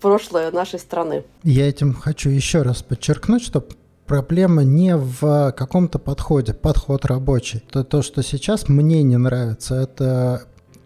прошлое 0.00 0.50
нашей 0.50 0.78
страны. 0.78 1.24
Я 1.42 1.68
этим 1.68 1.94
хочу 1.94 2.28
еще 2.28 2.62
раз 2.62 2.82
подчеркнуть, 2.82 3.42
что 3.42 3.64
проблема 4.06 4.62
не 4.62 4.96
в 4.96 5.52
каком-то 5.52 5.98
подходе, 5.98 6.52
подход 6.52 7.06
рабочий. 7.06 7.60
То, 7.60 7.82
то, 7.82 8.02
что 8.02 8.22
сейчас 8.22 8.68
мне 8.68 9.02
не 9.02 9.16
нравится, 9.16 9.76
это 9.76 10.42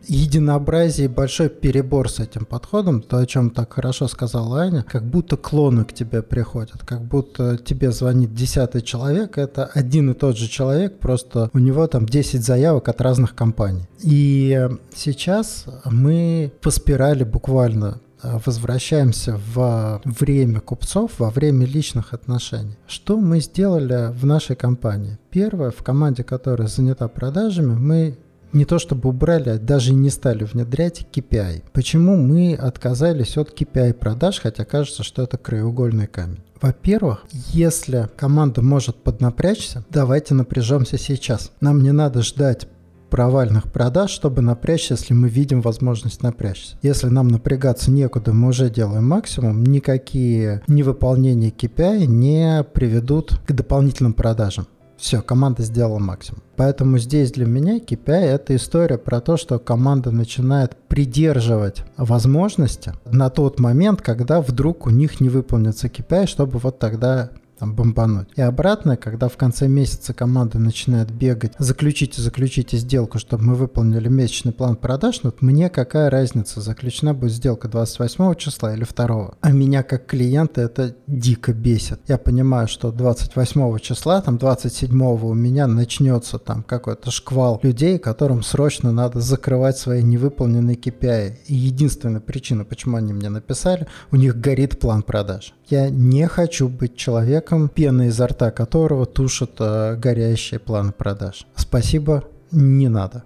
единообразие 0.09 1.07
и 1.07 1.09
большой 1.09 1.49
перебор 1.49 2.11
с 2.11 2.21
этим 2.21 2.45
подходом, 2.45 3.03
то, 3.03 3.19
о 3.19 3.27
чем 3.27 3.51
так 3.51 3.73
хорошо 3.73 4.09
сказала 4.09 4.61
Аня, 4.61 4.83
как 4.83 5.05
будто 5.05 5.37
клоны 5.37 5.85
к 5.85 5.93
тебе 5.93 6.23
приходят, 6.23 6.83
как 6.85 7.03
будто 7.03 7.59
тебе 7.59 7.91
звонит 7.93 8.35
десятый 8.35 8.83
человек, 8.83 9.39
это 9.39 9.67
один 9.67 10.11
и 10.11 10.15
тот 10.15 10.37
же 10.37 10.49
человек, 10.49 10.99
просто 10.99 11.51
у 11.53 11.59
него 11.59 11.87
там 11.87 12.07
10 12.07 12.45
заявок 12.45 12.89
от 12.89 13.01
разных 13.01 13.35
компаний. 13.35 13.87
И 14.01 14.69
сейчас 14.95 15.67
мы 15.85 16.53
по 16.61 16.71
спирали 16.71 17.25
буквально 17.25 18.01
э, 18.23 18.39
возвращаемся 18.45 19.41
в 19.55 20.01
время 20.05 20.61
купцов, 20.61 21.13
во 21.19 21.31
время 21.31 21.67
личных 21.67 22.13
отношений. 22.13 22.77
Что 22.87 23.19
мы 23.19 23.41
сделали 23.41 24.13
в 24.13 24.27
нашей 24.27 24.57
компании? 24.57 25.19
Первое, 25.31 25.71
в 25.71 25.83
команде, 25.83 26.25
которая 26.25 26.69
занята 26.69 27.09
продажами, 27.09 27.75
мы 27.75 28.19
не 28.55 28.65
то 28.65 28.79
чтобы 28.79 29.09
убрали, 29.09 29.51
а 29.51 29.59
даже 29.59 29.93
не 29.93 30.11
стали 30.11 30.45
внедрять 30.45 31.07
KPI. 31.13 31.65
Почему 31.73 32.17
мы 32.17 32.55
отказались 32.55 33.37
от 33.37 33.51
KPI 33.51 33.95
продаж, 33.95 34.41
хотя 34.41 34.65
кажется, 34.65 35.03
что 35.03 35.23
это 35.23 35.37
краеугольный 35.37 36.07
камень? 36.07 36.41
Во-первых, 36.61 37.25
если 37.53 38.09
команда 38.17 38.63
может 38.63 38.97
поднапрячься, 38.97 39.85
давайте 39.91 40.35
напряжемся 40.35 40.97
сейчас. 40.97 41.51
Нам 41.61 41.83
не 41.83 41.93
надо 41.93 42.23
ждать 42.23 42.69
провальных 43.15 43.71
продаж, 43.71 44.11
чтобы 44.11 44.43
напрячься, 44.43 44.95
если 44.95 45.15
мы 45.15 45.29
видим 45.29 45.61
возможность 45.61 46.23
напрячься. 46.23 46.77
Если 46.83 47.07
нам 47.07 47.29
напрягаться 47.29 47.93
некуда, 47.93 48.33
мы 48.33 48.49
уже 48.49 48.71
делаем 48.71 49.07
максимум, 49.07 49.63
никакие 49.63 50.63
невыполнения 50.67 51.51
KPI 51.51 52.07
не 52.07 52.65
приведут 52.65 53.39
к 53.47 53.53
дополнительным 53.53 54.15
продажам. 54.15 54.67
Все, 55.05 55.21
команда 55.21 55.63
сделала 55.65 55.99
максимум. 55.99 56.43
Поэтому 56.57 56.97
здесь 56.97 57.31
для 57.31 57.45
меня 57.45 57.77
KPI 57.77 58.25
это 58.25 58.57
история 58.57 58.97
про 58.97 59.21
то, 59.21 59.37
что 59.37 59.59
команда 59.59 60.11
начинает 60.11 60.77
придерживать 60.89 61.83
возможности 61.99 62.95
на 63.05 63.29
тот 63.29 63.61
момент, 63.61 64.01
когда 64.01 64.41
вдруг 64.41 64.87
у 64.87 64.91
них 64.91 65.21
не 65.21 65.29
выполнится 65.29 65.89
KPI, 65.89 66.27
чтобы 66.27 66.59
вот 66.59 66.79
тогда 66.79 67.29
там, 67.59 67.75
бомбануть. 67.75 68.29
И 68.37 68.41
обратно, 68.41 68.97
когда 68.97 69.29
в 69.29 69.37
конце 69.37 69.69
месяца 69.69 70.15
команда 70.15 70.59
начинает 70.59 71.11
бегать, 71.11 71.53
заключите, 71.59 72.21
заключите 72.21 72.77
сделку, 72.77 73.19
чтобы 73.19 73.45
мы 73.45 73.55
выполнили 73.55 74.09
месячный 74.09 74.53
план 74.53 74.77
продаж, 74.77 75.21
ну, 75.23 75.31
вот 75.31 75.43
мне 75.43 75.71
какая 75.71 76.11
разница, 76.11 76.61
заключена 76.61 77.15
будет 77.15 77.33
сделка 77.33 77.69
28 77.69 78.35
числа 78.37 78.75
или 78.75 78.85
2. 78.85 79.35
А 79.41 79.53
меня 79.53 79.83
как 79.83 80.07
клиента 80.07 80.61
это 80.61 80.95
дико 81.07 81.53
бесит. 81.53 82.01
Я 82.09 82.19
понимаю, 82.19 82.69
что 82.69 82.93
28 82.93 83.79
числа, 83.79 84.21
там 84.21 84.39
27 84.39 85.03
у 85.03 85.35
меня 85.35 85.67
начнется 85.67 86.39
там 86.39 86.63
какой-то 86.63 87.11
шквал 87.11 87.61
людей, 87.63 87.99
которым 87.99 88.43
срочно 88.43 88.93
надо 88.93 89.21
закрывать 89.21 89.79
свои 89.79 90.03
невыполненные 90.03 90.77
KPI. 90.77 91.37
И 91.47 91.55
единственная 91.55 92.21
причина, 92.21 92.65
почему 92.65 92.97
они 92.97 93.13
мне 93.13 93.29
написали, 93.29 93.87
у 94.11 94.17
них 94.17 94.37
горит 94.37 94.79
план 94.79 95.03
продаж. 95.03 95.55
Я 95.69 95.89
не 95.89 96.27
хочу 96.29 96.69
быть 96.69 96.97
человеком, 96.97 97.44
пена 97.69 98.09
изо 98.09 98.27
рта 98.27 98.51
которого 98.51 99.07
тушат 99.07 99.53
э, 99.59 99.97
горящие 99.97 100.61
планы 100.61 100.93
продаж. 100.93 101.47
Спасибо, 101.57 102.25
не 102.51 102.89
надо. 102.89 103.25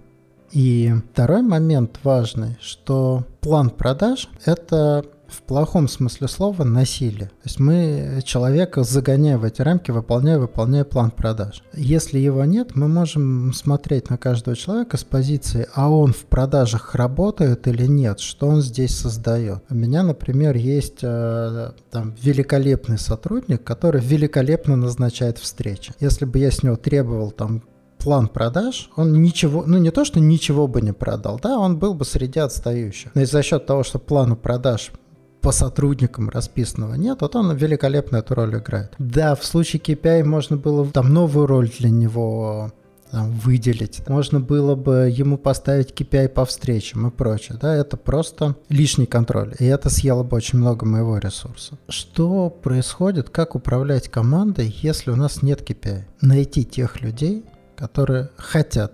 И 0.51 0.93
второй 1.11 1.41
момент 1.41 1.99
важный, 2.03 2.57
что 2.61 3.23
план 3.41 3.69
продаж– 3.69 4.29
это 4.45 5.05
в 5.31 5.41
плохом 5.43 5.87
смысле 5.87 6.27
слова 6.27 6.63
насилие. 6.63 7.27
То 7.27 7.45
есть 7.45 7.59
мы 7.59 8.21
человека 8.23 8.83
загоняем 8.83 9.39
в 9.39 9.43
эти 9.43 9.61
рамки, 9.61 9.91
выполняя, 9.91 10.39
выполняя 10.39 10.83
план 10.83 11.11
продаж. 11.11 11.63
Если 11.73 12.19
его 12.19 12.45
нет, 12.45 12.75
мы 12.75 12.87
можем 12.87 13.53
смотреть 13.53 14.09
на 14.09 14.17
каждого 14.17 14.55
человека 14.55 14.97
с 14.97 15.03
позиции, 15.03 15.67
а 15.73 15.89
он 15.89 16.13
в 16.13 16.25
продажах 16.25 16.95
работает 16.95 17.67
или 17.67 17.85
нет, 17.85 18.19
что 18.19 18.47
он 18.47 18.61
здесь 18.61 18.97
создает. 18.97 19.63
У 19.69 19.75
меня, 19.75 20.03
например, 20.03 20.55
есть 20.55 20.99
э, 21.01 21.71
там 21.91 22.15
великолепный 22.21 22.97
сотрудник, 22.97 23.63
который 23.63 24.01
великолепно 24.01 24.75
назначает 24.75 25.37
встречи. 25.37 25.93
Если 25.99 26.25
бы 26.25 26.39
я 26.39 26.51
с 26.51 26.63
него 26.63 26.75
требовал 26.75 27.31
там 27.31 27.63
план 27.99 28.27
продаж, 28.27 28.89
он 28.95 29.21
ничего, 29.21 29.63
ну 29.65 29.77
не 29.77 29.91
то, 29.91 30.05
что 30.05 30.19
ничего 30.19 30.67
бы 30.67 30.81
не 30.81 30.93
продал, 30.93 31.39
да, 31.41 31.59
он 31.59 31.77
был 31.77 31.93
бы 31.93 32.05
среди 32.05 32.39
отстающих. 32.39 33.11
Но 33.13 33.21
и 33.21 33.25
за 33.25 33.43
счет 33.43 33.65
того, 33.65 33.83
что 33.83 33.99
плану 33.99 34.35
продаж 34.35 34.91
по 35.41 35.51
сотрудникам 35.51 36.29
расписанного 36.29 36.95
нет, 36.95 37.21
вот 37.21 37.35
он 37.35 37.55
великолепно 37.55 38.17
эту 38.17 38.35
роль 38.35 38.57
играет. 38.57 38.93
Да, 38.99 39.35
в 39.35 39.45
случае 39.45 39.81
KPI 39.81 40.23
можно 40.23 40.57
было 40.57 40.85
там 40.87 41.13
новую 41.13 41.47
роль 41.47 41.69
для 41.79 41.89
него 41.89 42.71
там, 43.11 43.31
выделить. 43.31 44.07
Можно 44.07 44.39
было 44.39 44.75
бы 44.75 45.11
ему 45.11 45.37
поставить 45.37 45.91
KPI 45.91 46.29
по 46.29 46.45
встречам 46.45 47.07
и 47.07 47.11
прочее. 47.11 47.57
Да, 47.59 47.75
это 47.75 47.97
просто 47.97 48.55
лишний 48.69 49.05
контроль. 49.05 49.55
И 49.59 49.65
это 49.65 49.89
съело 49.89 50.23
бы 50.23 50.37
очень 50.37 50.59
много 50.59 50.85
моего 50.85 51.17
ресурса. 51.17 51.77
Что 51.87 52.49
происходит, 52.49 53.29
как 53.29 53.55
управлять 53.55 54.09
командой, 54.09 54.75
если 54.81 55.11
у 55.11 55.15
нас 55.15 55.41
нет 55.41 55.61
KPI? 55.61 56.03
Найти 56.21 56.65
тех 56.65 57.01
людей, 57.01 57.45
которые 57.75 58.29
хотят 58.37 58.93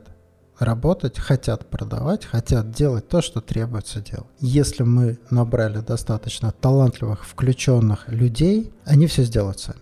работать, 0.60 1.20
хотят 1.20 1.70
продавать, 1.70 2.26
хотят 2.26 2.72
делать 2.72 3.08
то, 3.08 3.22
что 3.22 3.42
требуется 3.42 4.02
делать. 4.02 4.28
Если 4.40 4.84
мы 4.84 5.20
набрали 5.30 5.80
достаточно 5.80 6.52
талантливых, 6.52 7.26
включенных 7.26 8.08
людей, 8.08 8.72
они 8.86 9.08
все 9.08 9.24
сделают 9.24 9.60
сами. 9.60 9.80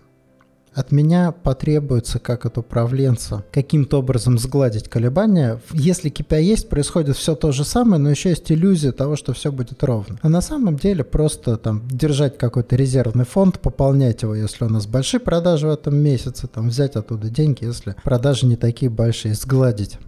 От 0.74 0.90
меня 0.90 1.30
потребуется, 1.30 2.18
как 2.18 2.46
от 2.46 2.58
управленца, 2.58 3.44
каким-то 3.52 4.00
образом 4.00 4.38
сгладить 4.38 4.88
колебания. 4.88 5.60
Если 5.72 6.10
KPI 6.10 6.42
есть, 6.42 6.68
происходит 6.68 7.16
все 7.16 7.36
то 7.36 7.52
же 7.52 7.64
самое, 7.64 8.02
но 8.02 8.10
еще 8.10 8.30
есть 8.30 8.50
иллюзия 8.50 8.90
того, 8.90 9.14
что 9.14 9.32
все 9.34 9.52
будет 9.52 9.84
ровно. 9.84 10.18
А 10.20 10.28
на 10.28 10.40
самом 10.40 10.76
деле 10.76 11.04
просто 11.04 11.56
там 11.58 11.86
держать 11.86 12.36
какой-то 12.36 12.74
резервный 12.74 13.24
фонд, 13.24 13.60
пополнять 13.60 14.22
его, 14.22 14.34
если 14.34 14.64
у 14.64 14.68
нас 14.68 14.88
большие 14.88 15.20
продажи 15.20 15.68
в 15.68 15.70
этом 15.70 15.96
месяце, 15.96 16.48
там 16.48 16.68
взять 16.68 16.96
оттуда 16.96 17.28
деньги, 17.28 17.64
если 17.64 17.94
продажи 18.02 18.46
не 18.46 18.56
такие 18.56 18.90
большие, 18.90 19.34
сгладить 19.34 19.98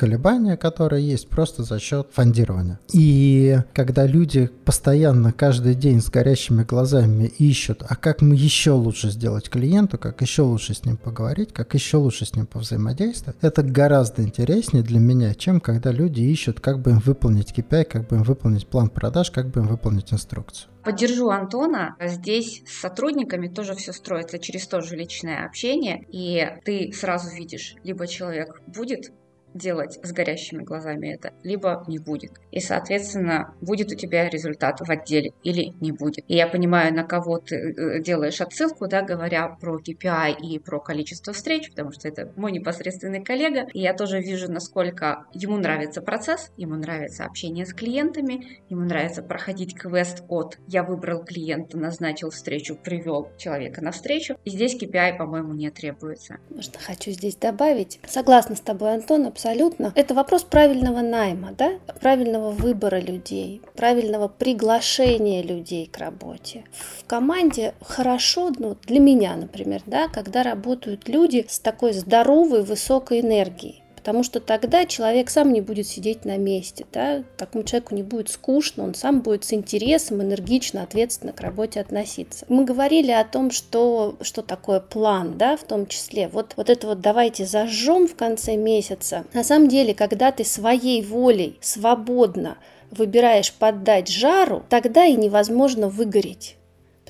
колебания, 0.00 0.56
которые 0.56 1.06
есть 1.06 1.28
просто 1.28 1.62
за 1.62 1.78
счет 1.78 2.08
фондирования. 2.10 2.80
И 2.90 3.58
когда 3.74 4.06
люди 4.06 4.48
постоянно 4.64 5.30
каждый 5.30 5.74
день 5.74 6.00
с 6.00 6.08
горящими 6.08 6.62
глазами 6.62 7.26
ищут, 7.26 7.82
а 7.86 7.96
как 7.96 8.22
мы 8.22 8.34
еще 8.34 8.70
лучше 8.70 9.10
сделать 9.10 9.50
клиенту, 9.50 9.98
как 9.98 10.22
еще 10.22 10.40
лучше 10.40 10.72
с 10.72 10.86
ним 10.86 10.96
поговорить, 10.96 11.52
как 11.52 11.74
еще 11.74 11.98
лучше 11.98 12.24
с 12.24 12.34
ним 12.34 12.46
повзаимодействовать, 12.46 13.36
это 13.42 13.62
гораздо 13.62 14.22
интереснее 14.22 14.82
для 14.82 15.00
меня, 15.00 15.34
чем 15.34 15.60
когда 15.60 15.92
люди 15.92 16.22
ищут, 16.22 16.60
как 16.60 16.80
бы 16.80 16.92
им 16.92 17.00
выполнить 17.00 17.52
KPI, 17.52 17.84
как 17.84 18.08
бы 18.08 18.16
им 18.16 18.22
выполнить 18.22 18.66
план 18.66 18.88
продаж, 18.88 19.30
как 19.30 19.50
бы 19.50 19.60
им 19.60 19.66
выполнить 19.66 20.14
инструкцию. 20.14 20.70
Поддержу 20.82 21.28
Антона. 21.28 21.94
Здесь 22.00 22.62
с 22.66 22.80
сотрудниками 22.80 23.48
тоже 23.48 23.74
все 23.74 23.92
строится 23.92 24.38
через 24.38 24.66
то 24.66 24.80
же 24.80 24.96
личное 24.96 25.44
общение, 25.44 26.06
и 26.08 26.48
ты 26.64 26.90
сразу 26.94 27.28
видишь, 27.34 27.76
либо 27.84 28.06
человек 28.06 28.62
будет 28.66 29.12
делать 29.54 29.98
с 30.02 30.12
горящими 30.12 30.62
глазами 30.62 31.08
это, 31.08 31.32
либо 31.42 31.84
не 31.86 31.98
будет. 31.98 32.32
И, 32.50 32.60
соответственно, 32.60 33.54
будет 33.60 33.92
у 33.92 33.94
тебя 33.94 34.28
результат 34.28 34.80
в 34.80 34.90
отделе 34.90 35.32
или 35.42 35.74
не 35.80 35.92
будет. 35.92 36.24
И 36.28 36.34
я 36.34 36.46
понимаю, 36.46 36.94
на 36.94 37.04
кого 37.04 37.38
ты 37.38 37.56
э, 37.56 38.02
делаешь 38.02 38.40
отсылку, 38.40 38.86
да, 38.86 39.02
говоря 39.02 39.48
про 39.60 39.78
KPI 39.78 40.36
и 40.40 40.58
про 40.58 40.80
количество 40.80 41.32
встреч, 41.32 41.70
потому 41.70 41.92
что 41.92 42.08
это 42.08 42.32
мой 42.36 42.52
непосредственный 42.52 43.22
коллега, 43.22 43.66
и 43.72 43.80
я 43.80 43.94
тоже 43.94 44.20
вижу, 44.20 44.50
насколько 44.50 45.24
ему 45.32 45.56
нравится 45.56 46.02
процесс, 46.02 46.50
ему 46.56 46.76
нравится 46.76 47.24
общение 47.24 47.66
с 47.66 47.72
клиентами, 47.72 48.62
ему 48.68 48.82
нравится 48.82 49.22
проходить 49.22 49.74
квест 49.74 50.22
от 50.28 50.58
«я 50.66 50.82
выбрал 50.82 51.24
клиента, 51.24 51.78
назначил 51.78 52.30
встречу, 52.30 52.76
привел 52.76 53.30
человека 53.36 53.82
на 53.82 53.90
встречу», 53.90 54.36
и 54.44 54.50
здесь 54.50 54.80
KPI, 54.80 55.16
по-моему, 55.16 55.52
не 55.54 55.70
требуется. 55.70 56.38
Можно 56.50 56.78
хочу 56.78 57.10
здесь 57.10 57.36
добавить. 57.36 58.00
Согласна 58.06 58.56
с 58.56 58.60
тобой, 58.60 58.94
Антон, 58.94 59.26
абсолютно. 59.40 59.92
Это 59.94 60.14
вопрос 60.14 60.42
правильного 60.44 61.00
найма, 61.00 61.52
да? 61.56 61.78
правильного 62.00 62.50
выбора 62.50 63.00
людей, 63.00 63.62
правильного 63.74 64.28
приглашения 64.28 65.42
людей 65.42 65.86
к 65.86 65.98
работе. 65.98 66.64
В 66.72 67.06
команде 67.06 67.74
хорошо, 67.80 68.52
ну, 68.58 68.76
для 68.86 69.00
меня, 69.00 69.36
например, 69.36 69.82
да, 69.86 70.08
когда 70.08 70.42
работают 70.42 71.08
люди 71.08 71.46
с 71.48 71.58
такой 71.58 71.92
здоровой, 71.92 72.62
высокой 72.62 73.20
энергией 73.20 73.79
потому 74.00 74.22
что 74.22 74.40
тогда 74.40 74.86
человек 74.86 75.28
сам 75.30 75.52
не 75.52 75.60
будет 75.60 75.86
сидеть 75.86 76.24
на 76.24 76.38
месте, 76.38 76.86
да, 76.92 77.22
такому 77.36 77.64
человеку 77.64 77.94
не 77.94 78.02
будет 78.02 78.30
скучно, 78.30 78.84
он 78.84 78.94
сам 78.94 79.20
будет 79.20 79.44
с 79.44 79.52
интересом, 79.52 80.22
энергично, 80.22 80.82
ответственно 80.82 81.32
к 81.32 81.40
работе 81.40 81.80
относиться. 81.80 82.46
Мы 82.48 82.64
говорили 82.64 83.10
о 83.10 83.24
том, 83.24 83.50
что, 83.50 84.16
что 84.22 84.42
такое 84.42 84.80
план, 84.80 85.36
да, 85.36 85.56
в 85.56 85.64
том 85.64 85.86
числе. 85.86 86.28
Вот, 86.28 86.54
вот 86.56 86.70
это 86.70 86.86
вот 86.86 87.00
давайте 87.00 87.44
зажжем 87.44 88.08
в 88.08 88.16
конце 88.16 88.56
месяца. 88.56 89.24
На 89.34 89.44
самом 89.44 89.68
деле, 89.68 89.94
когда 89.94 90.32
ты 90.32 90.44
своей 90.44 91.02
волей 91.02 91.58
свободно 91.60 92.56
выбираешь 92.90 93.52
поддать 93.52 94.08
жару, 94.08 94.64
тогда 94.68 95.04
и 95.04 95.14
невозможно 95.14 95.88
выгореть 95.88 96.56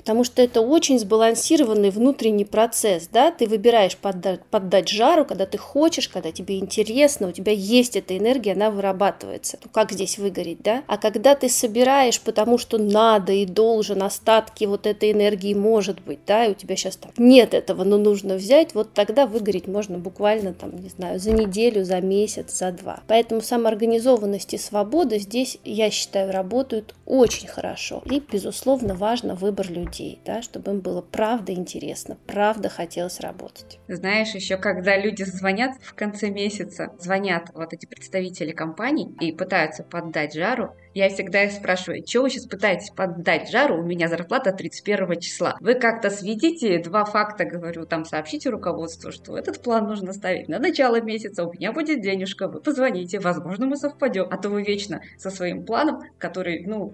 потому 0.01 0.23
что 0.23 0.41
это 0.41 0.61
очень 0.61 0.97
сбалансированный 0.97 1.91
внутренний 1.91 2.43
процесс, 2.43 3.07
да, 3.07 3.29
ты 3.29 3.45
выбираешь 3.45 3.95
поддать, 3.95 4.43
поддать 4.45 4.89
жару, 4.89 5.25
когда 5.25 5.45
ты 5.45 5.59
хочешь, 5.59 6.09
когда 6.09 6.31
тебе 6.31 6.57
интересно, 6.57 7.27
у 7.27 7.31
тебя 7.31 7.51
есть 7.51 7.95
эта 7.95 8.17
энергия, 8.17 8.53
она 8.53 8.71
вырабатывается. 8.71 9.59
Ну, 9.63 9.69
как 9.71 9.91
здесь 9.91 10.17
выгореть, 10.17 10.63
да? 10.63 10.83
А 10.87 10.97
когда 10.97 11.35
ты 11.35 11.49
собираешь, 11.49 12.19
потому 12.19 12.57
что 12.57 12.79
надо 12.79 13.31
и 13.31 13.45
должен, 13.45 14.01
остатки 14.01 14.65
вот 14.65 14.87
этой 14.87 15.11
энергии 15.11 15.53
может 15.53 16.01
быть, 16.01 16.19
да, 16.25 16.45
и 16.45 16.51
у 16.51 16.55
тебя 16.55 16.75
сейчас 16.75 16.95
там 16.95 17.11
нет 17.17 17.53
этого, 17.53 17.83
но 17.83 17.97
нужно 17.97 18.35
взять, 18.35 18.73
вот 18.73 18.93
тогда 18.93 19.27
выгореть 19.27 19.67
можно 19.67 19.99
буквально 19.99 20.53
там, 20.53 20.75
не 20.81 20.89
знаю, 20.89 21.19
за 21.19 21.31
неделю, 21.31 21.85
за 21.85 22.01
месяц, 22.01 22.57
за 22.57 22.71
два. 22.71 23.01
Поэтому 23.07 23.41
самоорганизованность 23.41 24.55
и 24.55 24.57
свобода 24.57 25.19
здесь, 25.19 25.59
я 25.63 25.91
считаю, 25.91 26.31
работают 26.31 26.95
очень 27.05 27.47
хорошо. 27.47 28.01
И, 28.09 28.19
безусловно, 28.19 28.95
важно 28.95 29.35
выбор 29.35 29.69
людей 29.69 29.90
людей, 29.91 30.21
да, 30.25 30.41
чтобы 30.41 30.71
им 30.71 30.79
было 30.79 31.01
правда 31.01 31.51
интересно, 31.51 32.17
правда 32.27 32.69
хотелось 32.69 33.19
работать. 33.19 33.79
Знаешь, 33.87 34.33
еще 34.33 34.57
когда 34.57 34.97
люди 34.97 35.23
звонят 35.23 35.75
в 35.81 35.93
конце 35.93 36.29
месяца, 36.29 36.93
звонят 36.99 37.49
вот 37.53 37.73
эти 37.73 37.85
представители 37.85 38.51
компаний 38.51 39.13
и 39.19 39.31
пытаются 39.31 39.83
поддать 39.83 40.33
жару, 40.33 40.75
я 40.93 41.09
всегда 41.09 41.43
их 41.43 41.51
спрашиваю, 41.51 42.03
что 42.05 42.21
вы 42.21 42.29
сейчас 42.29 42.45
пытаетесь 42.45 42.89
поддать 42.91 43.49
жару, 43.49 43.79
у 43.79 43.85
меня 43.85 44.07
зарплата 44.07 44.51
31 44.51 45.19
числа. 45.19 45.57
Вы 45.59 45.75
как-то 45.75 46.09
сведите 46.09 46.79
два 46.79 47.05
факта, 47.05 47.45
говорю, 47.45 47.85
там 47.85 48.05
сообщите 48.05 48.49
руководству, 48.49 49.11
что 49.11 49.37
этот 49.37 49.61
план 49.61 49.87
нужно 49.87 50.13
ставить 50.13 50.47
на 50.47 50.59
начало 50.59 51.01
месяца, 51.01 51.45
у 51.45 51.53
меня 51.53 51.71
будет 51.71 52.01
денежка, 52.01 52.47
вы 52.47 52.61
позвоните, 52.61 53.19
возможно, 53.19 53.67
мы 53.67 53.77
совпадем. 53.77 54.27
А 54.29 54.37
то 54.37 54.49
вы 54.49 54.63
вечно 54.63 55.01
со 55.17 55.29
своим 55.29 55.65
планом, 55.65 56.01
который, 56.17 56.65
ну, 56.65 56.93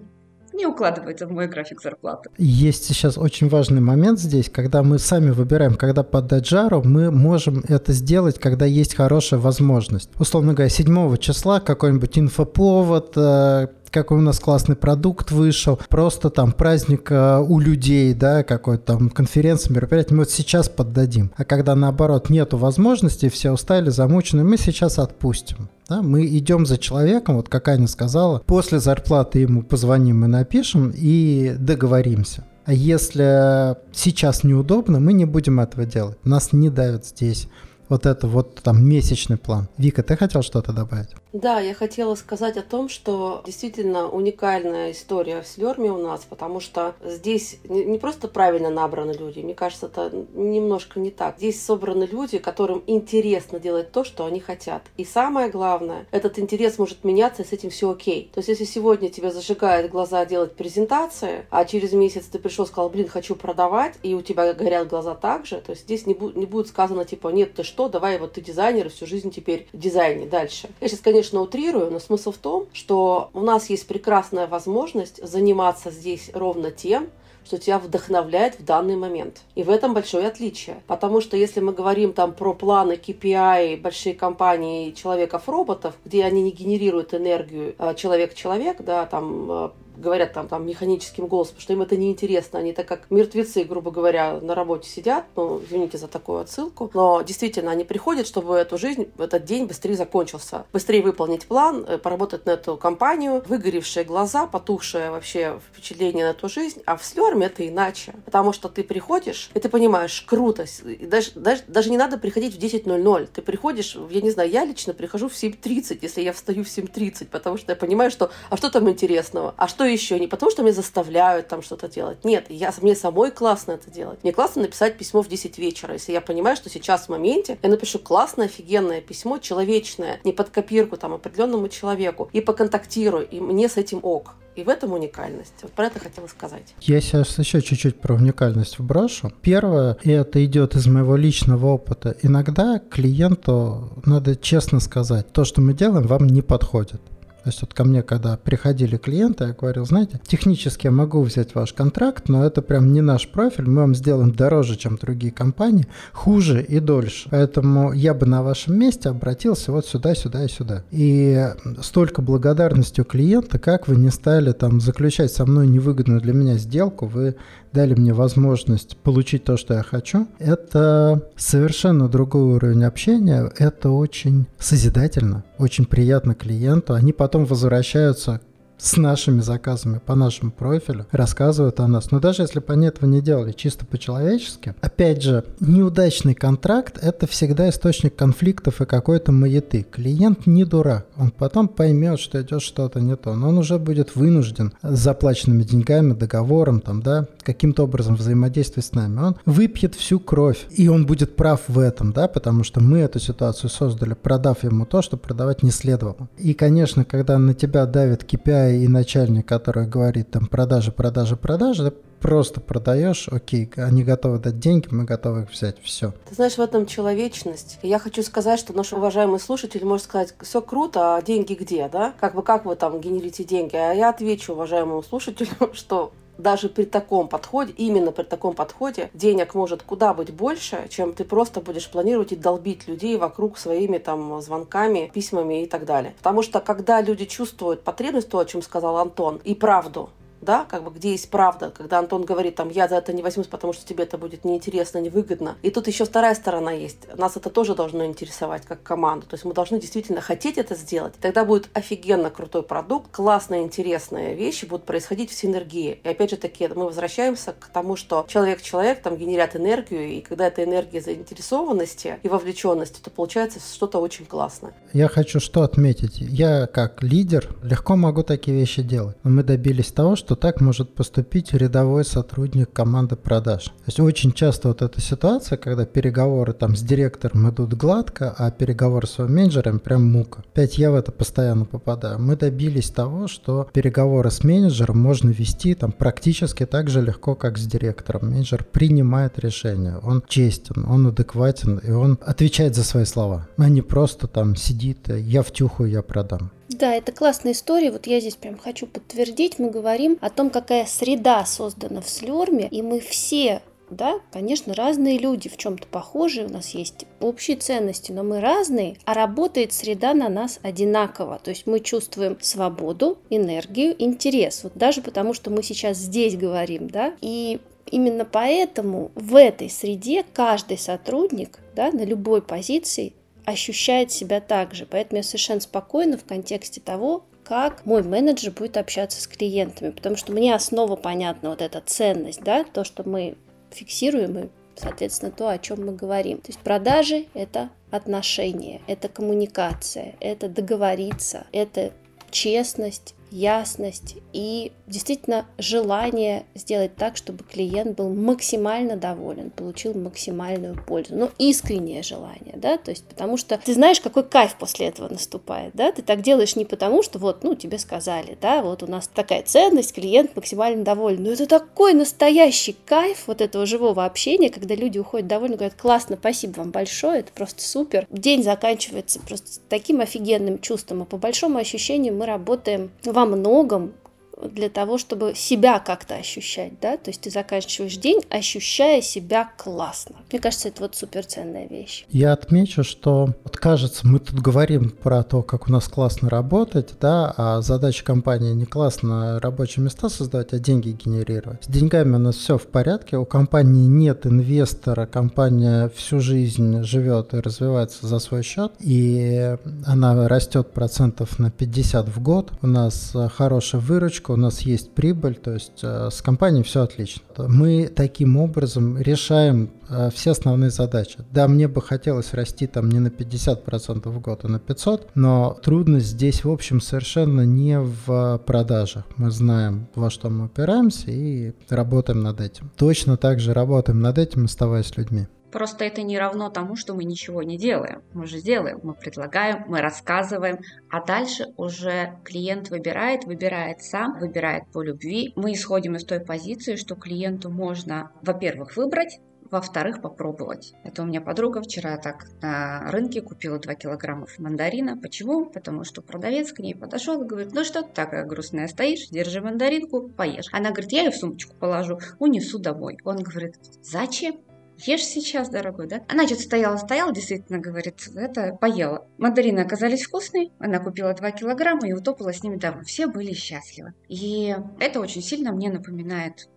не 0.58 0.66
укладывается 0.66 1.26
в 1.26 1.30
мой 1.30 1.46
график 1.46 1.80
зарплаты. 1.80 2.30
Есть 2.36 2.84
сейчас 2.84 3.16
очень 3.16 3.48
важный 3.48 3.80
момент 3.80 4.18
здесь, 4.18 4.50
когда 4.50 4.82
мы 4.82 4.98
сами 4.98 5.30
выбираем, 5.30 5.76
когда 5.76 6.02
поддать 6.02 6.46
жару, 6.46 6.82
мы 6.84 7.10
можем 7.10 7.64
это 7.68 7.92
сделать, 7.92 8.38
когда 8.38 8.66
есть 8.66 8.94
хорошая 8.94 9.40
возможность. 9.40 10.10
Условно 10.18 10.52
говоря, 10.52 10.68
7 10.68 11.16
числа 11.16 11.60
какой-нибудь 11.60 12.18
инфоповод, 12.18 13.12
э, 13.16 13.68
какой 13.90 14.18
у 14.18 14.22
нас 14.22 14.38
классный 14.40 14.76
продукт 14.76 15.30
вышел, 15.30 15.78
просто 15.88 16.30
там 16.30 16.52
праздник 16.52 17.10
э, 17.10 17.38
у 17.38 17.58
людей, 17.58 18.14
да, 18.14 18.42
какой-то 18.42 18.84
там 18.84 19.10
конференция, 19.10 19.74
мероприятие, 19.74 20.16
мы 20.16 20.24
вот 20.24 20.30
сейчас 20.30 20.68
поддадим. 20.68 21.30
А 21.36 21.44
когда 21.44 21.74
наоборот 21.74 22.30
нету 22.30 22.56
возможности, 22.56 23.28
все 23.28 23.50
устали, 23.50 23.90
замучены, 23.90 24.44
мы 24.44 24.56
сейчас 24.56 24.98
отпустим. 24.98 25.68
Да, 25.88 26.02
мы 26.02 26.26
идем 26.26 26.66
за 26.66 26.76
человеком, 26.76 27.36
вот 27.36 27.48
как 27.48 27.68
Аня 27.68 27.88
сказала, 27.88 28.42
после 28.44 28.78
зарплаты 28.78 29.38
ему 29.40 29.62
позвоним 29.62 30.24
и 30.24 30.28
напишем 30.28 30.92
и 30.94 31.54
договоримся. 31.58 32.44
А 32.66 32.74
если 32.74 33.76
сейчас 33.92 34.44
неудобно, 34.44 35.00
мы 35.00 35.14
не 35.14 35.24
будем 35.24 35.58
этого 35.58 35.86
делать. 35.86 36.18
Нас 36.24 36.52
не 36.52 36.68
давят 36.68 37.06
здесь 37.06 37.48
вот 37.88 38.06
это 38.06 38.26
вот 38.26 38.56
там 38.56 38.84
месячный 38.84 39.36
план. 39.36 39.68
Вика, 39.78 40.02
ты 40.02 40.16
хотел 40.16 40.42
что-то 40.42 40.72
добавить? 40.72 41.10
Да, 41.32 41.60
я 41.60 41.74
хотела 41.74 42.14
сказать 42.14 42.56
о 42.56 42.62
том, 42.62 42.88
что 42.88 43.42
действительно 43.44 44.08
уникальная 44.08 44.92
история 44.92 45.42
в 45.42 45.46
Слерме 45.46 45.90
у 45.90 45.98
нас, 45.98 46.26
потому 46.28 46.58
что 46.60 46.94
здесь 47.04 47.58
не 47.68 47.98
просто 47.98 48.28
правильно 48.28 48.70
набраны 48.70 49.12
люди, 49.12 49.40
мне 49.40 49.54
кажется, 49.54 49.86
это 49.86 50.10
немножко 50.34 50.98
не 51.00 51.10
так. 51.10 51.36
Здесь 51.38 51.62
собраны 51.62 52.04
люди, 52.04 52.38
которым 52.38 52.82
интересно 52.86 53.60
делать 53.60 53.92
то, 53.92 54.04
что 54.04 54.24
они 54.24 54.40
хотят. 54.40 54.82
И 54.96 55.04
самое 55.04 55.50
главное, 55.50 56.06
этот 56.10 56.38
интерес 56.38 56.78
может 56.78 57.04
меняться, 57.04 57.42
и 57.42 57.46
с 57.46 57.52
этим 57.52 57.70
все 57.70 57.90
окей. 57.90 58.30
То 58.34 58.38
есть, 58.38 58.48
если 58.48 58.64
сегодня 58.64 59.10
тебе 59.10 59.30
зажигает 59.30 59.90
глаза 59.90 60.24
делать 60.24 60.54
презентации, 60.54 61.46
а 61.50 61.64
через 61.64 61.92
месяц 61.92 62.24
ты 62.24 62.38
пришел 62.38 62.64
и 62.64 62.68
сказал, 62.68 62.88
блин, 62.88 63.08
хочу 63.08 63.34
продавать, 63.36 63.94
и 64.02 64.14
у 64.14 64.22
тебя 64.22 64.52
горят 64.54 64.88
глаза 64.88 65.14
так 65.14 65.46
же, 65.46 65.60
то 65.60 65.72
есть 65.72 65.82
здесь 65.82 66.06
не, 66.06 66.14
бу- 66.14 66.36
не 66.36 66.46
будет 66.46 66.68
сказано, 66.68 67.04
типа, 67.04 67.28
нет, 67.28 67.54
ты 67.54 67.62
что, 67.62 67.77
давай 67.86 68.18
вот 68.18 68.32
ты 68.32 68.40
дизайнер, 68.40 68.90
всю 68.90 69.06
жизнь 69.06 69.30
теперь 69.30 69.68
дизайне 69.72 70.26
дальше. 70.26 70.68
Я 70.80 70.88
сейчас, 70.88 71.00
конечно, 71.00 71.40
утрирую, 71.40 71.92
но 71.92 72.00
смысл 72.00 72.32
в 72.32 72.38
том, 72.38 72.66
что 72.72 73.30
у 73.32 73.40
нас 73.40 73.70
есть 73.70 73.86
прекрасная 73.86 74.48
возможность 74.48 75.24
заниматься 75.24 75.92
здесь 75.92 76.30
ровно 76.34 76.72
тем, 76.72 77.10
что 77.48 77.56
тебя 77.56 77.78
вдохновляет 77.78 78.60
в 78.60 78.64
данный 78.64 78.96
момент. 78.96 79.40
И 79.54 79.62
в 79.62 79.70
этом 79.70 79.94
большое 79.94 80.26
отличие. 80.26 80.82
Потому 80.86 81.22
что 81.22 81.34
если 81.34 81.60
мы 81.60 81.72
говорим 81.72 82.12
там 82.12 82.34
про 82.34 82.52
планы 82.52 82.92
KPI, 82.92 83.80
большие 83.80 84.14
компании 84.14 84.90
человеков-роботов, 84.90 85.94
где 86.04 86.24
они 86.24 86.42
не 86.42 86.50
генерируют 86.50 87.14
энергию 87.14 87.74
а 87.78 87.94
человек-человек, 87.94 88.82
да, 88.82 89.06
там 89.06 89.50
а, 89.50 89.72
говорят 89.98 90.32
там, 90.32 90.48
там 90.48 90.66
механическим 90.66 91.26
голосом, 91.26 91.56
что 91.58 91.72
им 91.72 91.82
это 91.82 91.96
неинтересно. 91.96 92.58
Они 92.58 92.72
так 92.72 92.86
как 92.86 93.10
мертвецы, 93.10 93.64
грубо 93.64 93.90
говоря, 93.90 94.38
на 94.40 94.54
работе 94.54 94.88
сидят, 94.88 95.24
ну, 95.36 95.60
извините 95.62 95.98
за 95.98 96.08
такую 96.08 96.40
отсылку, 96.40 96.90
но 96.94 97.22
действительно 97.22 97.70
они 97.70 97.84
приходят, 97.84 98.26
чтобы 98.26 98.56
эту 98.56 98.78
жизнь, 98.78 99.10
этот 99.18 99.44
день 99.44 99.66
быстрее 99.66 99.94
закончился. 99.94 100.66
Быстрее 100.72 101.02
выполнить 101.02 101.46
план, 101.46 101.84
э, 101.86 101.98
поработать 101.98 102.46
на 102.46 102.50
эту 102.50 102.76
компанию, 102.76 103.42
выгоревшие 103.46 104.04
глаза, 104.04 104.46
потухшее 104.46 105.10
вообще 105.10 105.60
впечатление 105.72 106.26
на 106.26 106.30
эту 106.30 106.48
жизнь. 106.48 106.82
А 106.86 106.96
в 106.96 107.04
слерме 107.04 107.46
это 107.46 107.66
иначе. 107.66 108.14
Потому 108.24 108.52
что 108.52 108.68
ты 108.68 108.82
приходишь, 108.82 109.50
и 109.54 109.60
ты 109.60 109.68
понимаешь, 109.68 110.22
круто. 110.22 110.66
И 110.84 111.06
даже, 111.06 111.32
даже, 111.34 111.62
даже 111.66 111.90
не 111.90 111.96
надо 111.96 112.18
приходить 112.18 112.54
в 112.54 112.58
10.00. 112.58 113.28
Ты 113.32 113.42
приходишь, 113.42 113.96
я 114.10 114.20
не 114.20 114.30
знаю, 114.30 114.50
я 114.50 114.64
лично 114.64 114.94
прихожу 114.94 115.28
в 115.28 115.32
7.30, 115.32 115.98
если 116.02 116.22
я 116.22 116.32
встаю 116.32 116.64
в 116.64 116.68
7.30, 116.68 117.26
потому 117.26 117.56
что 117.56 117.72
я 117.72 117.76
понимаю, 117.76 118.10
что 118.10 118.30
а 118.50 118.56
что 118.56 118.70
там 118.70 118.88
интересного? 118.88 119.54
А 119.56 119.68
что 119.68 119.84
еще? 119.88 120.18
Не 120.18 120.26
потому, 120.26 120.50
что 120.50 120.62
меня 120.62 120.72
заставляют 120.72 121.48
там 121.48 121.62
что-то 121.62 121.88
делать. 121.88 122.24
Нет, 122.24 122.46
я, 122.48 122.72
мне 122.80 122.94
самой 122.94 123.30
классно 123.30 123.72
это 123.72 123.90
делать. 123.90 124.20
Мне 124.22 124.32
классно 124.32 124.62
написать 124.62 124.96
письмо 124.96 125.22
в 125.22 125.28
10 125.28 125.58
вечера. 125.58 125.94
Если 125.94 126.12
я 126.12 126.20
понимаю, 126.20 126.56
что 126.56 126.70
сейчас 126.70 127.06
в 127.06 127.08
моменте 127.08 127.58
я 127.62 127.68
напишу 127.68 127.98
классное, 127.98 128.46
офигенное 128.46 129.00
письмо, 129.00 129.38
человечное, 129.38 130.20
не 130.24 130.32
под 130.32 130.50
копирку 130.50 130.96
там 130.96 131.14
определенному 131.14 131.68
человеку, 131.68 132.28
и 132.32 132.40
поконтактирую, 132.40 133.28
и 133.28 133.40
мне 133.40 133.68
с 133.68 133.76
этим 133.76 134.00
ок. 134.02 134.34
И 134.56 134.64
в 134.64 134.68
этом 134.68 134.92
уникальность. 134.92 135.54
Вот 135.62 135.70
про 135.70 135.86
это 135.86 136.00
хотела 136.00 136.26
сказать. 136.26 136.74
Я 136.80 137.00
сейчас 137.00 137.38
еще 137.38 137.62
чуть-чуть 137.62 138.00
про 138.00 138.14
уникальность 138.16 138.80
вброшу. 138.80 139.32
Первое, 139.40 139.96
и 140.02 140.10
это 140.10 140.44
идет 140.44 140.74
из 140.74 140.88
моего 140.88 141.14
личного 141.14 141.66
опыта. 141.66 142.16
Иногда 142.22 142.80
клиенту, 142.80 143.92
надо 144.04 144.34
честно 144.34 144.80
сказать, 144.80 145.32
то, 145.32 145.44
что 145.44 145.60
мы 145.60 145.74
делаем, 145.74 146.08
вам 146.08 146.26
не 146.26 146.42
подходит. 146.42 147.00
То 147.42 147.50
есть 147.50 147.62
вот 147.62 147.72
ко 147.72 147.84
мне, 147.84 148.02
когда 148.02 148.36
приходили 148.36 148.96
клиенты, 148.96 149.44
я 149.44 149.52
говорил, 149.52 149.86
знаете, 149.86 150.20
технически 150.26 150.86
я 150.86 150.90
могу 150.90 151.22
взять 151.22 151.54
ваш 151.54 151.72
контракт, 151.72 152.28
но 152.28 152.44
это 152.44 152.62
прям 152.62 152.92
не 152.92 153.00
наш 153.00 153.28
профиль, 153.28 153.68
мы 153.68 153.82
вам 153.82 153.94
сделаем 153.94 154.32
дороже, 154.32 154.76
чем 154.76 154.96
другие 154.96 155.32
компании, 155.32 155.86
хуже 156.12 156.62
и 156.62 156.80
дольше. 156.80 157.28
Поэтому 157.30 157.92
я 157.92 158.14
бы 158.14 158.26
на 158.26 158.42
вашем 158.42 158.78
месте 158.78 159.08
обратился 159.08 159.72
вот 159.72 159.86
сюда, 159.86 160.14
сюда 160.14 160.44
и 160.44 160.48
сюда. 160.48 160.84
И 160.90 161.48
столько 161.80 162.22
благодарности 162.22 163.00
у 163.00 163.04
клиента, 163.04 163.58
как 163.58 163.88
вы 163.88 163.96
не 163.96 164.10
стали 164.10 164.52
там 164.52 164.80
заключать 164.80 165.32
со 165.32 165.46
мной 165.46 165.66
невыгодную 165.66 166.20
для 166.20 166.32
меня 166.32 166.58
сделку, 166.58 167.06
вы 167.06 167.36
дали 167.72 167.94
мне 167.94 168.12
возможность 168.12 168.96
получить 168.98 169.44
то, 169.44 169.56
что 169.56 169.74
я 169.74 169.82
хочу, 169.82 170.26
это 170.38 171.22
совершенно 171.36 172.08
другой 172.08 172.54
уровень 172.54 172.84
общения, 172.84 173.50
это 173.58 173.90
очень 173.90 174.46
созидательно, 174.58 175.44
очень 175.58 175.84
приятно 175.84 176.34
клиенту. 176.34 176.94
Они 176.94 177.12
потом 177.12 177.44
возвращаются 177.44 178.40
с 178.78 178.96
нашими 178.96 179.40
заказами 179.40 180.00
по 180.04 180.14
нашему 180.14 180.50
профилю, 180.50 181.06
рассказывают 181.10 181.80
о 181.80 181.88
нас. 181.88 182.10
Но 182.10 182.20
даже 182.20 182.42
если 182.42 182.60
бы 182.60 182.72
они 182.72 182.86
этого 182.86 183.08
не 183.08 183.20
делали 183.20 183.52
чисто 183.52 183.84
по-человечески, 183.84 184.74
опять 184.80 185.22
же, 185.22 185.44
неудачный 185.60 186.34
контракт– 186.34 186.98
это 187.02 187.26
всегда 187.26 187.68
источник 187.68 188.14
конфликтов 188.16 188.80
и 188.80 188.86
какой-то 188.86 189.32
маяты. 189.32 189.84
Клиент 189.90 190.46
не 190.46 190.64
дурак, 190.64 191.06
он 191.16 191.30
потом 191.30 191.68
поймет, 191.68 192.20
что 192.20 192.40
идет 192.40 192.62
что-то 192.62 193.00
не 193.00 193.16
то, 193.16 193.34
но 193.34 193.48
он 193.48 193.58
уже 193.58 193.78
будет 193.78 194.16
вынужден 194.16 194.72
с 194.82 194.98
заплаченными 194.98 195.62
деньгами, 195.62 196.12
договором, 196.12 196.80
там, 196.80 197.02
да, 197.02 197.26
каким-то 197.42 197.84
образом 197.84 198.14
взаимодействовать 198.14 198.86
с 198.86 198.92
нами. 198.92 199.18
Он 199.18 199.36
выпьет 199.44 199.94
всю 199.94 200.20
кровь, 200.20 200.66
и 200.70 200.88
он 200.88 201.06
будет 201.06 201.34
прав 201.36 201.62
в 201.68 201.78
этом, 201.78 202.12
да, 202.12 202.28
потому 202.28 202.62
что 202.62 202.80
мы 202.80 202.98
эту 202.98 203.18
ситуацию 203.18 203.70
создали, 203.70 204.14
продав 204.14 204.64
ему 204.64 204.86
то, 204.86 205.02
что 205.02 205.16
продавать 205.16 205.62
не 205.62 205.70
следовало. 205.70 206.28
И, 206.36 206.54
конечно, 206.54 207.04
когда 207.04 207.38
на 207.38 207.54
тебя 207.54 207.86
давит 207.86 208.22
KPI 208.22 208.67
и 208.76 208.88
начальник, 208.88 209.46
который 209.46 209.86
говорит 209.86 210.30
там 210.30 210.46
продажи, 210.46 210.92
продажи, 210.92 211.36
продажи, 211.36 211.92
просто 212.20 212.60
продаешь, 212.60 213.28
окей, 213.28 213.70
они 213.76 214.04
готовы 214.04 214.38
дать 214.38 214.58
деньги, 214.58 214.88
мы 214.90 215.04
готовы 215.04 215.42
их 215.42 215.50
взять, 215.50 215.76
все. 215.82 216.12
Ты 216.28 216.34
знаешь, 216.34 216.56
в 216.56 216.60
этом 216.60 216.86
человечность. 216.86 217.78
Я 217.82 217.98
хочу 217.98 218.22
сказать, 218.22 218.58
что 218.58 218.72
наш 218.72 218.92
уважаемый 218.92 219.40
слушатель 219.40 219.84
может 219.84 220.04
сказать, 220.04 220.34
все 220.40 220.60
круто, 220.60 221.16
а 221.16 221.22
деньги 221.22 221.54
где, 221.54 221.88
да? 221.88 222.14
Как 222.20 222.34
вы, 222.34 222.42
как 222.42 222.64
вы 222.64 222.76
там 222.76 223.00
генерите 223.00 223.44
деньги? 223.44 223.76
А 223.76 223.92
я 223.92 224.10
отвечу 224.10 224.52
уважаемому 224.52 225.02
слушателю, 225.02 225.50
что 225.72 226.12
даже 226.38 226.68
при 226.68 226.84
таком 226.84 227.28
подходе, 227.28 227.74
именно 227.76 228.12
при 228.12 228.22
таком 228.22 228.54
подходе, 228.54 229.10
денег 229.12 229.54
может 229.54 229.82
куда 229.82 230.14
быть 230.14 230.32
больше, 230.32 230.86
чем 230.88 231.12
ты 231.12 231.24
просто 231.24 231.60
будешь 231.60 231.90
планировать 231.90 232.32
и 232.32 232.36
долбить 232.36 232.88
людей 232.88 233.16
вокруг 233.16 233.58
своими 233.58 233.98
там 233.98 234.40
звонками, 234.40 235.10
письмами 235.12 235.64
и 235.64 235.66
так 235.66 235.84
далее. 235.84 236.14
Потому 236.18 236.42
что 236.42 236.60
когда 236.60 237.00
люди 237.00 237.26
чувствуют 237.26 237.82
потребность, 237.82 238.28
то, 238.28 238.38
о 238.38 238.44
чем 238.44 238.62
сказал 238.62 238.96
Антон, 238.98 239.40
и 239.44 239.54
правду, 239.54 240.10
да, 240.40 240.64
как 240.64 240.84
бы 240.84 240.90
где 240.90 241.12
есть 241.12 241.30
правда, 241.30 241.72
когда 241.76 241.98
Антон 241.98 242.24
говорит, 242.24 242.56
там, 242.56 242.68
я 242.68 242.88
за 242.88 242.96
это 242.96 243.12
не 243.12 243.22
возьмусь, 243.22 243.46
потому 243.46 243.72
что 243.72 243.86
тебе 243.86 244.04
это 244.04 244.18
будет 244.18 244.44
неинтересно, 244.44 244.98
невыгодно. 244.98 245.56
И 245.62 245.70
тут 245.70 245.86
еще 245.86 246.04
вторая 246.04 246.34
сторона 246.34 246.72
есть. 246.72 247.08
Нас 247.16 247.36
это 247.36 247.50
тоже 247.50 247.74
должно 247.74 248.04
интересовать 248.04 248.64
как 248.64 248.82
команду. 248.82 249.26
То 249.26 249.34
есть 249.34 249.44
мы 249.44 249.54
должны 249.54 249.80
действительно 249.80 250.20
хотеть 250.20 250.58
это 250.58 250.74
сделать. 250.74 251.14
Тогда 251.20 251.44
будет 251.44 251.68
офигенно 251.74 252.30
крутой 252.30 252.62
продукт, 252.62 253.10
классные, 253.10 253.62
интересные 253.62 254.34
вещи 254.34 254.64
будут 254.64 254.84
происходить 254.84 255.30
в 255.30 255.34
синергии. 255.34 256.00
И 256.02 256.08
опять 256.08 256.30
же 256.30 256.36
таки, 256.36 256.68
мы 256.68 256.86
возвращаемся 256.86 257.52
к 257.58 257.68
тому, 257.68 257.96
что 257.96 258.24
человек-человек 258.28 259.02
там 259.02 259.16
генерят 259.16 259.56
энергию, 259.56 260.08
и 260.08 260.20
когда 260.20 260.46
эта 260.46 260.64
энергия 260.64 261.00
заинтересованности 261.00 262.18
и 262.22 262.28
вовлеченности, 262.28 263.00
то 263.00 263.10
получается 263.10 263.60
что-то 263.60 263.98
очень 263.98 264.26
классное. 264.26 264.72
Я 264.92 265.08
хочу 265.08 265.40
что 265.40 265.62
отметить. 265.62 266.18
Я 266.18 266.66
как 266.66 267.02
лидер 267.02 267.48
легко 267.62 267.96
могу 267.96 268.22
такие 268.22 268.56
вещи 268.56 268.82
делать. 268.82 269.16
Но 269.22 269.30
мы 269.30 269.42
добились 269.42 269.92
того, 269.92 270.16
что 270.16 270.27
что 270.28 270.36
так 270.36 270.60
может 270.60 270.94
поступить 270.94 271.54
рядовой 271.54 272.04
сотрудник 272.04 272.70
команды 272.70 273.16
продаж. 273.16 273.64
То 273.64 273.84
есть 273.86 273.98
очень 273.98 274.32
часто 274.32 274.68
вот 274.68 274.82
эта 274.82 275.00
ситуация, 275.00 275.56
когда 275.56 275.86
переговоры 275.86 276.52
там 276.52 276.76
с 276.76 276.82
директором 276.82 277.48
идут 277.48 277.72
гладко, 277.72 278.34
а 278.36 278.50
переговоры 278.50 279.06
с 279.06 279.12
своим 279.12 279.34
менеджером 279.34 279.78
прям 279.78 280.04
мука. 280.04 280.44
Опять 280.52 280.76
я 280.76 280.90
в 280.90 280.96
это 280.96 281.12
постоянно 281.12 281.64
попадаю. 281.64 282.18
Мы 282.18 282.36
добились 282.36 282.90
того, 282.90 283.26
что 283.26 283.70
переговоры 283.72 284.30
с 284.30 284.44
менеджером 284.44 284.98
можно 284.98 285.30
вести 285.30 285.74
там 285.74 285.92
практически 285.92 286.66
так 286.66 286.90
же 286.90 287.00
легко, 287.00 287.34
как 287.34 287.56
с 287.56 287.64
директором. 287.64 288.30
Менеджер 288.30 288.64
принимает 288.64 289.38
решение, 289.38 289.96
он 289.96 290.22
честен, 290.28 290.84
он 290.86 291.06
адекватен, 291.06 291.78
и 291.78 291.90
он 291.90 292.18
отвечает 292.20 292.74
за 292.74 292.84
свои 292.84 293.06
слова, 293.06 293.48
а 293.56 293.70
не 293.70 293.80
просто 293.80 294.26
там 294.26 294.56
сидит, 294.56 295.08
я 295.08 295.42
втюхаю, 295.42 295.88
я 295.88 296.02
продам. 296.02 296.50
Да, 296.78 296.94
это 296.94 297.10
классная 297.10 297.52
история. 297.52 297.90
Вот 297.90 298.06
я 298.06 298.20
здесь 298.20 298.36
прям 298.36 298.56
хочу 298.56 298.86
подтвердить. 298.86 299.58
Мы 299.58 299.68
говорим 299.70 300.16
о 300.20 300.30
том, 300.30 300.48
какая 300.48 300.86
среда 300.86 301.44
создана 301.44 302.00
в 302.00 302.08
Слерме, 302.08 302.68
и 302.68 302.82
мы 302.82 303.00
все 303.00 303.62
да, 303.90 304.20
конечно, 304.32 304.74
разные 304.74 305.16
люди 305.16 305.48
в 305.48 305.56
чем-то 305.56 305.86
похожи, 305.86 306.44
у 306.44 306.48
нас 306.50 306.74
есть 306.74 307.06
общие 307.20 307.56
ценности, 307.56 308.12
но 308.12 308.22
мы 308.22 308.38
разные, 308.42 308.98
а 309.06 309.14
работает 309.14 309.72
среда 309.72 310.12
на 310.12 310.28
нас 310.28 310.60
одинаково. 310.62 311.40
То 311.42 311.48
есть 311.50 311.66
мы 311.66 311.80
чувствуем 311.80 312.36
свободу, 312.42 313.16
энергию, 313.30 313.94
интерес. 313.98 314.62
Вот 314.62 314.74
даже 314.74 315.00
потому, 315.00 315.32
что 315.32 315.48
мы 315.48 315.62
сейчас 315.62 315.96
здесь 315.96 316.36
говорим, 316.36 316.90
да, 316.90 317.14
и 317.22 317.60
именно 317.90 318.26
поэтому 318.26 319.10
в 319.14 319.34
этой 319.36 319.70
среде 319.70 320.22
каждый 320.34 320.76
сотрудник 320.76 321.58
да, 321.74 321.90
на 321.90 322.04
любой 322.04 322.42
позиции 322.42 323.14
ощущает 323.48 324.12
себя 324.12 324.40
так 324.40 324.74
же. 324.74 324.84
Поэтому 324.84 325.18
я 325.18 325.22
совершенно 325.22 325.60
спокойна 325.60 326.18
в 326.18 326.24
контексте 326.24 326.82
того, 326.82 327.24
как 327.44 327.86
мой 327.86 328.02
менеджер 328.02 328.52
будет 328.52 328.76
общаться 328.76 329.22
с 329.22 329.26
клиентами, 329.26 329.90
потому 329.90 330.16
что 330.16 330.32
мне 330.32 330.54
основа 330.54 330.96
понятна 330.96 331.48
вот 331.48 331.62
эта 331.62 331.80
ценность, 331.80 332.42
да, 332.42 332.62
то, 332.64 332.84
что 332.84 333.08
мы 333.08 333.38
фиксируем 333.70 334.38
и, 334.38 334.48
соответственно, 334.76 335.32
то, 335.32 335.48
о 335.48 335.56
чем 335.56 335.86
мы 335.86 335.94
говорим. 335.94 336.38
То 336.38 336.48
есть 336.48 336.58
продажи– 336.58 337.24
это 337.34 337.70
отношения, 337.90 338.82
это 338.86 339.08
коммуникация, 339.08 340.16
это 340.20 340.50
договориться, 340.50 341.46
это 341.50 341.92
честность, 342.30 343.14
ясность 343.30 344.16
и 344.32 344.72
действительно 344.86 345.46
желание 345.58 346.46
сделать 346.54 346.96
так, 346.96 347.16
чтобы 347.16 347.44
клиент 347.44 347.96
был 347.96 348.08
максимально 348.14 348.96
доволен, 348.96 349.50
получил 349.50 349.94
максимальную 349.94 350.82
пользу. 350.86 351.16
Но 351.16 351.30
искреннее 351.38 352.02
желание, 352.02 352.54
да, 352.56 352.78
то 352.78 352.90
есть 352.90 353.04
потому 353.04 353.36
что 353.36 353.58
ты 353.58 353.74
знаешь, 353.74 354.00
какой 354.00 354.24
кайф 354.24 354.56
после 354.56 354.86
этого 354.88 355.08
наступает, 355.08 355.74
да, 355.74 355.92
ты 355.92 356.02
так 356.02 356.22
делаешь 356.22 356.56
не 356.56 356.64
потому, 356.64 357.02
что 357.02 357.18
вот, 357.18 357.44
ну, 357.44 357.54
тебе 357.54 357.78
сказали, 357.78 358.36
да, 358.40 358.62
вот 358.62 358.82
у 358.82 358.86
нас 358.86 359.08
такая 359.08 359.42
ценность, 359.42 359.94
клиент 359.94 360.34
максимально 360.36 360.84
доволен. 360.84 361.22
Но 361.22 361.30
это 361.30 361.46
такой 361.46 361.94
настоящий 361.94 362.76
кайф 362.86 363.24
вот 363.26 363.40
этого 363.40 363.66
живого 363.66 364.04
общения, 364.04 364.50
когда 364.50 364.74
люди 364.74 364.98
уходят 364.98 365.26
довольны, 365.26 365.56
говорят, 365.56 365.74
классно, 365.74 366.16
спасибо 366.16 366.58
вам 366.58 366.70
большое, 366.70 367.20
это 367.20 367.32
просто 367.32 367.62
супер. 367.62 368.06
День 368.10 368.42
заканчивается 368.42 369.20
просто 369.20 369.60
таким 369.68 370.00
офигенным 370.00 370.60
чувством, 370.60 371.02
а 371.02 371.04
по 371.04 371.16
большому 371.16 371.58
ощущению 371.58 372.14
мы 372.14 372.26
работаем 372.26 372.90
во 373.18 373.24
многом 373.26 373.94
для 374.42 374.68
того, 374.68 374.98
чтобы 374.98 375.34
себя 375.34 375.78
как-то 375.78 376.14
ощущать, 376.14 376.72
да, 376.80 376.96
то 376.96 377.10
есть 377.10 377.22
ты 377.22 377.30
заканчиваешь 377.30 377.96
день, 377.96 378.20
ощущая 378.30 379.02
себя 379.02 379.50
классно. 379.56 380.16
Мне 380.30 380.40
кажется, 380.40 380.68
это 380.68 380.82
вот 380.82 380.94
суперценная 380.94 381.66
вещь. 381.66 382.04
Я 382.10 382.32
отмечу, 382.32 382.84
что, 382.84 383.34
вот 383.44 383.56
кажется, 383.56 384.06
мы 384.06 384.18
тут 384.18 384.38
говорим 384.40 384.90
про 384.90 385.22
то, 385.22 385.42
как 385.42 385.68
у 385.68 385.72
нас 385.72 385.88
классно 385.88 386.30
работать, 386.30 386.90
да, 387.00 387.34
а 387.36 387.60
задача 387.62 388.04
компании 388.04 388.52
не 388.52 388.64
классно 388.64 389.40
рабочие 389.40 389.84
места 389.84 390.08
создавать, 390.08 390.52
а 390.52 390.58
деньги 390.58 390.90
генерировать. 390.90 391.64
С 391.64 391.68
деньгами 391.68 392.16
у 392.16 392.18
нас 392.18 392.36
все 392.36 392.58
в 392.58 392.66
порядке, 392.66 393.16
у 393.16 393.24
компании 393.24 393.86
нет 393.86 394.26
инвестора, 394.26 395.06
компания 395.06 395.90
всю 395.94 396.20
жизнь 396.20 396.82
живет 396.82 397.34
и 397.34 397.38
развивается 397.38 398.06
за 398.06 398.18
свой 398.18 398.42
счет, 398.42 398.72
и 398.80 399.56
она 399.84 400.28
растет 400.28 400.72
процентов 400.72 401.38
на 401.38 401.50
50 401.50 402.08
в 402.08 402.22
год, 402.22 402.52
у 402.62 402.66
нас 402.66 403.14
хорошая 403.34 403.80
выручка, 403.80 404.27
выручка, 404.28 404.32
у 404.32 404.36
нас 404.36 404.60
есть 404.60 404.94
прибыль, 404.94 405.34
то 405.34 405.52
есть 405.52 405.80
э, 405.82 406.08
с 406.10 406.22
компанией 406.22 406.62
все 406.62 406.82
отлично. 406.82 407.22
Мы 407.36 407.88
таким 407.94 408.36
образом 408.36 408.98
решаем 408.98 409.70
э, 409.88 410.10
все 410.14 410.32
основные 410.32 410.70
задачи. 410.70 411.18
Да, 411.32 411.48
мне 411.48 411.68
бы 411.68 411.80
хотелось 411.82 412.34
расти 412.34 412.66
там 412.66 412.88
не 412.88 413.00
на 413.00 413.08
50% 413.08 414.08
в 414.08 414.20
год, 414.20 414.44
а 414.44 414.48
на 414.48 414.58
500, 414.58 415.10
но 415.14 415.58
трудность 415.62 416.06
здесь, 416.06 416.44
в 416.44 416.50
общем, 416.50 416.80
совершенно 416.80 417.42
не 417.42 417.80
в 417.80 418.38
продажах. 418.46 419.04
Мы 419.16 419.30
знаем, 419.30 419.88
во 419.94 420.10
что 420.10 420.30
мы 420.30 420.46
упираемся 420.46 421.10
и 421.10 421.52
работаем 421.68 422.22
над 422.22 422.40
этим. 422.40 422.70
Точно 422.76 423.16
так 423.16 423.40
же 423.40 423.54
работаем 423.54 424.00
над 424.00 424.18
этим, 424.18 424.44
оставаясь 424.44 424.96
людьми. 424.96 425.26
Просто 425.52 425.84
это 425.84 426.02
не 426.02 426.18
равно 426.18 426.50
тому, 426.50 426.76
что 426.76 426.94
мы 426.94 427.04
ничего 427.04 427.42
не 427.42 427.56
делаем. 427.56 428.02
Мы 428.12 428.26
же 428.26 428.40
делаем, 428.40 428.80
мы 428.82 428.94
предлагаем, 428.94 429.64
мы 429.66 429.80
рассказываем, 429.80 430.58
а 430.90 431.04
дальше 431.04 431.46
уже 431.56 432.18
клиент 432.24 432.70
выбирает, 432.70 433.24
выбирает 433.24 433.82
сам, 433.82 434.18
выбирает 434.18 434.64
по 434.72 434.82
любви. 434.82 435.32
Мы 435.36 435.52
исходим 435.52 435.96
из 435.96 436.04
той 436.04 436.20
позиции, 436.20 436.76
что 436.76 436.94
клиенту 436.94 437.50
можно, 437.50 438.12
во-первых, 438.22 438.76
выбрать, 438.76 439.20
во-вторых, 439.50 440.02
попробовать. 440.02 440.74
Это 440.84 441.02
у 441.02 441.06
меня 441.06 441.20
подруга 441.20 441.62
вчера 441.62 441.96
так 441.96 442.26
на 442.42 442.90
рынке 442.90 443.22
купила 443.22 443.58
2 443.58 443.74
килограмма 443.76 444.26
мандарина. 444.38 444.98
Почему? 444.98 445.46
Потому 445.46 445.84
что 445.84 446.02
продавец 446.02 446.52
к 446.52 446.58
ней 446.58 446.74
подошел 446.74 447.22
и 447.22 447.26
говорит, 447.26 447.52
ну 447.54 447.64
что 447.64 447.82
ты 447.82 447.88
такая 447.92 448.24
грустная 448.24 448.68
стоишь, 448.68 449.08
держи 449.08 449.40
мандаринку, 449.40 450.08
поешь. 450.08 450.48
Она 450.52 450.70
говорит, 450.70 450.92
я 450.92 451.04
ее 451.04 451.10
в 451.10 451.16
сумочку 451.16 451.56
положу, 451.56 451.98
унесу 452.18 452.58
домой. 452.58 452.98
Он 453.04 453.16
говорит, 453.22 453.56
зачем? 453.82 454.40
Ешь 454.86 455.04
сейчас, 455.04 455.48
дорогой, 455.48 455.88
да? 455.88 456.02
Она 456.08 456.26
что-то 456.26 456.42
стояла-стояла, 456.42 457.12
действительно, 457.12 457.58
говорит, 457.58 458.08
это 458.14 458.56
поела. 458.60 459.06
Мандарины 459.18 459.60
оказались 459.60 460.04
вкусные, 460.04 460.50
она 460.58 460.78
купила 460.78 461.12
2 461.14 461.30
килограмма 461.32 461.88
и 461.88 461.92
утопила 461.92 462.32
с 462.32 462.42
ними 462.42 462.56
домой. 462.56 462.84
Все 462.84 463.06
были 463.06 463.32
счастливы. 463.32 463.94
И 464.08 464.54
это 464.80 465.00
очень 465.00 465.22
сильно 465.22 465.52
мне 465.52 465.70
напоминает 465.70 466.48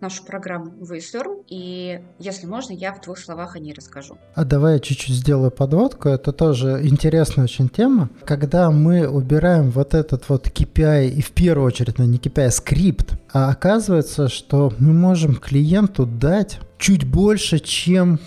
нашу 0.00 0.24
программу 0.24 0.72
VSERM, 0.80 1.44
и, 1.48 2.00
если 2.18 2.46
можно, 2.46 2.72
я 2.72 2.92
в 2.94 3.00
двух 3.00 3.18
словах 3.18 3.56
о 3.56 3.58
ней 3.58 3.72
расскажу. 3.72 4.16
А 4.34 4.44
давай 4.44 4.74
я 4.74 4.78
чуть-чуть 4.78 5.16
сделаю 5.16 5.50
подводку, 5.50 6.08
это 6.08 6.32
тоже 6.32 6.80
интересная 6.82 7.44
очень 7.44 7.68
тема. 7.68 8.08
Когда 8.24 8.70
мы 8.70 9.08
убираем 9.08 9.70
вот 9.70 9.94
этот 9.94 10.28
вот 10.28 10.46
KPI, 10.48 11.08
и 11.08 11.20
в 11.20 11.32
первую 11.32 11.66
очередь, 11.66 11.98
ну, 11.98 12.04
не 12.04 12.18
KPI, 12.18 12.46
а 12.46 12.50
скрипт, 12.50 13.14
а 13.32 13.50
оказывается, 13.50 14.28
что 14.28 14.72
мы 14.78 14.92
можем 14.92 15.34
клиенту 15.36 16.06
дать 16.06 16.60
чуть 16.78 17.04
больше, 17.04 17.58
чем 17.58 18.20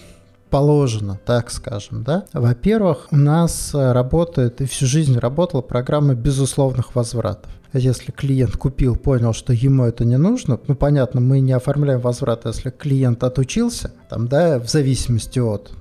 положено, 0.49 1.17
так 1.25 1.49
скажем, 1.49 2.03
да. 2.03 2.25
Во-первых, 2.33 3.07
у 3.11 3.15
нас 3.15 3.71
работает 3.73 4.59
и 4.59 4.65
всю 4.65 4.85
жизнь 4.85 5.17
работала 5.17 5.61
программа 5.61 6.13
безусловных 6.13 6.93
возвратов. 6.93 7.49
Если 7.73 8.11
клиент 8.11 8.57
купил, 8.57 8.95
понял, 8.95 9.33
что 9.33 9.53
ему 9.53 9.85
это 9.85 10.03
не 10.03 10.17
нужно, 10.17 10.59
ну, 10.67 10.75
понятно, 10.75 11.21
мы 11.21 11.39
не 11.39 11.53
оформляем 11.53 12.01
возврат, 12.01 12.45
если 12.45 12.69
клиент 12.69 13.23
отучился, 13.23 13.91
там, 14.09 14.27
да, 14.27 14.59
в 14.59 14.69
зависимости 14.69 15.39
от 15.39 15.71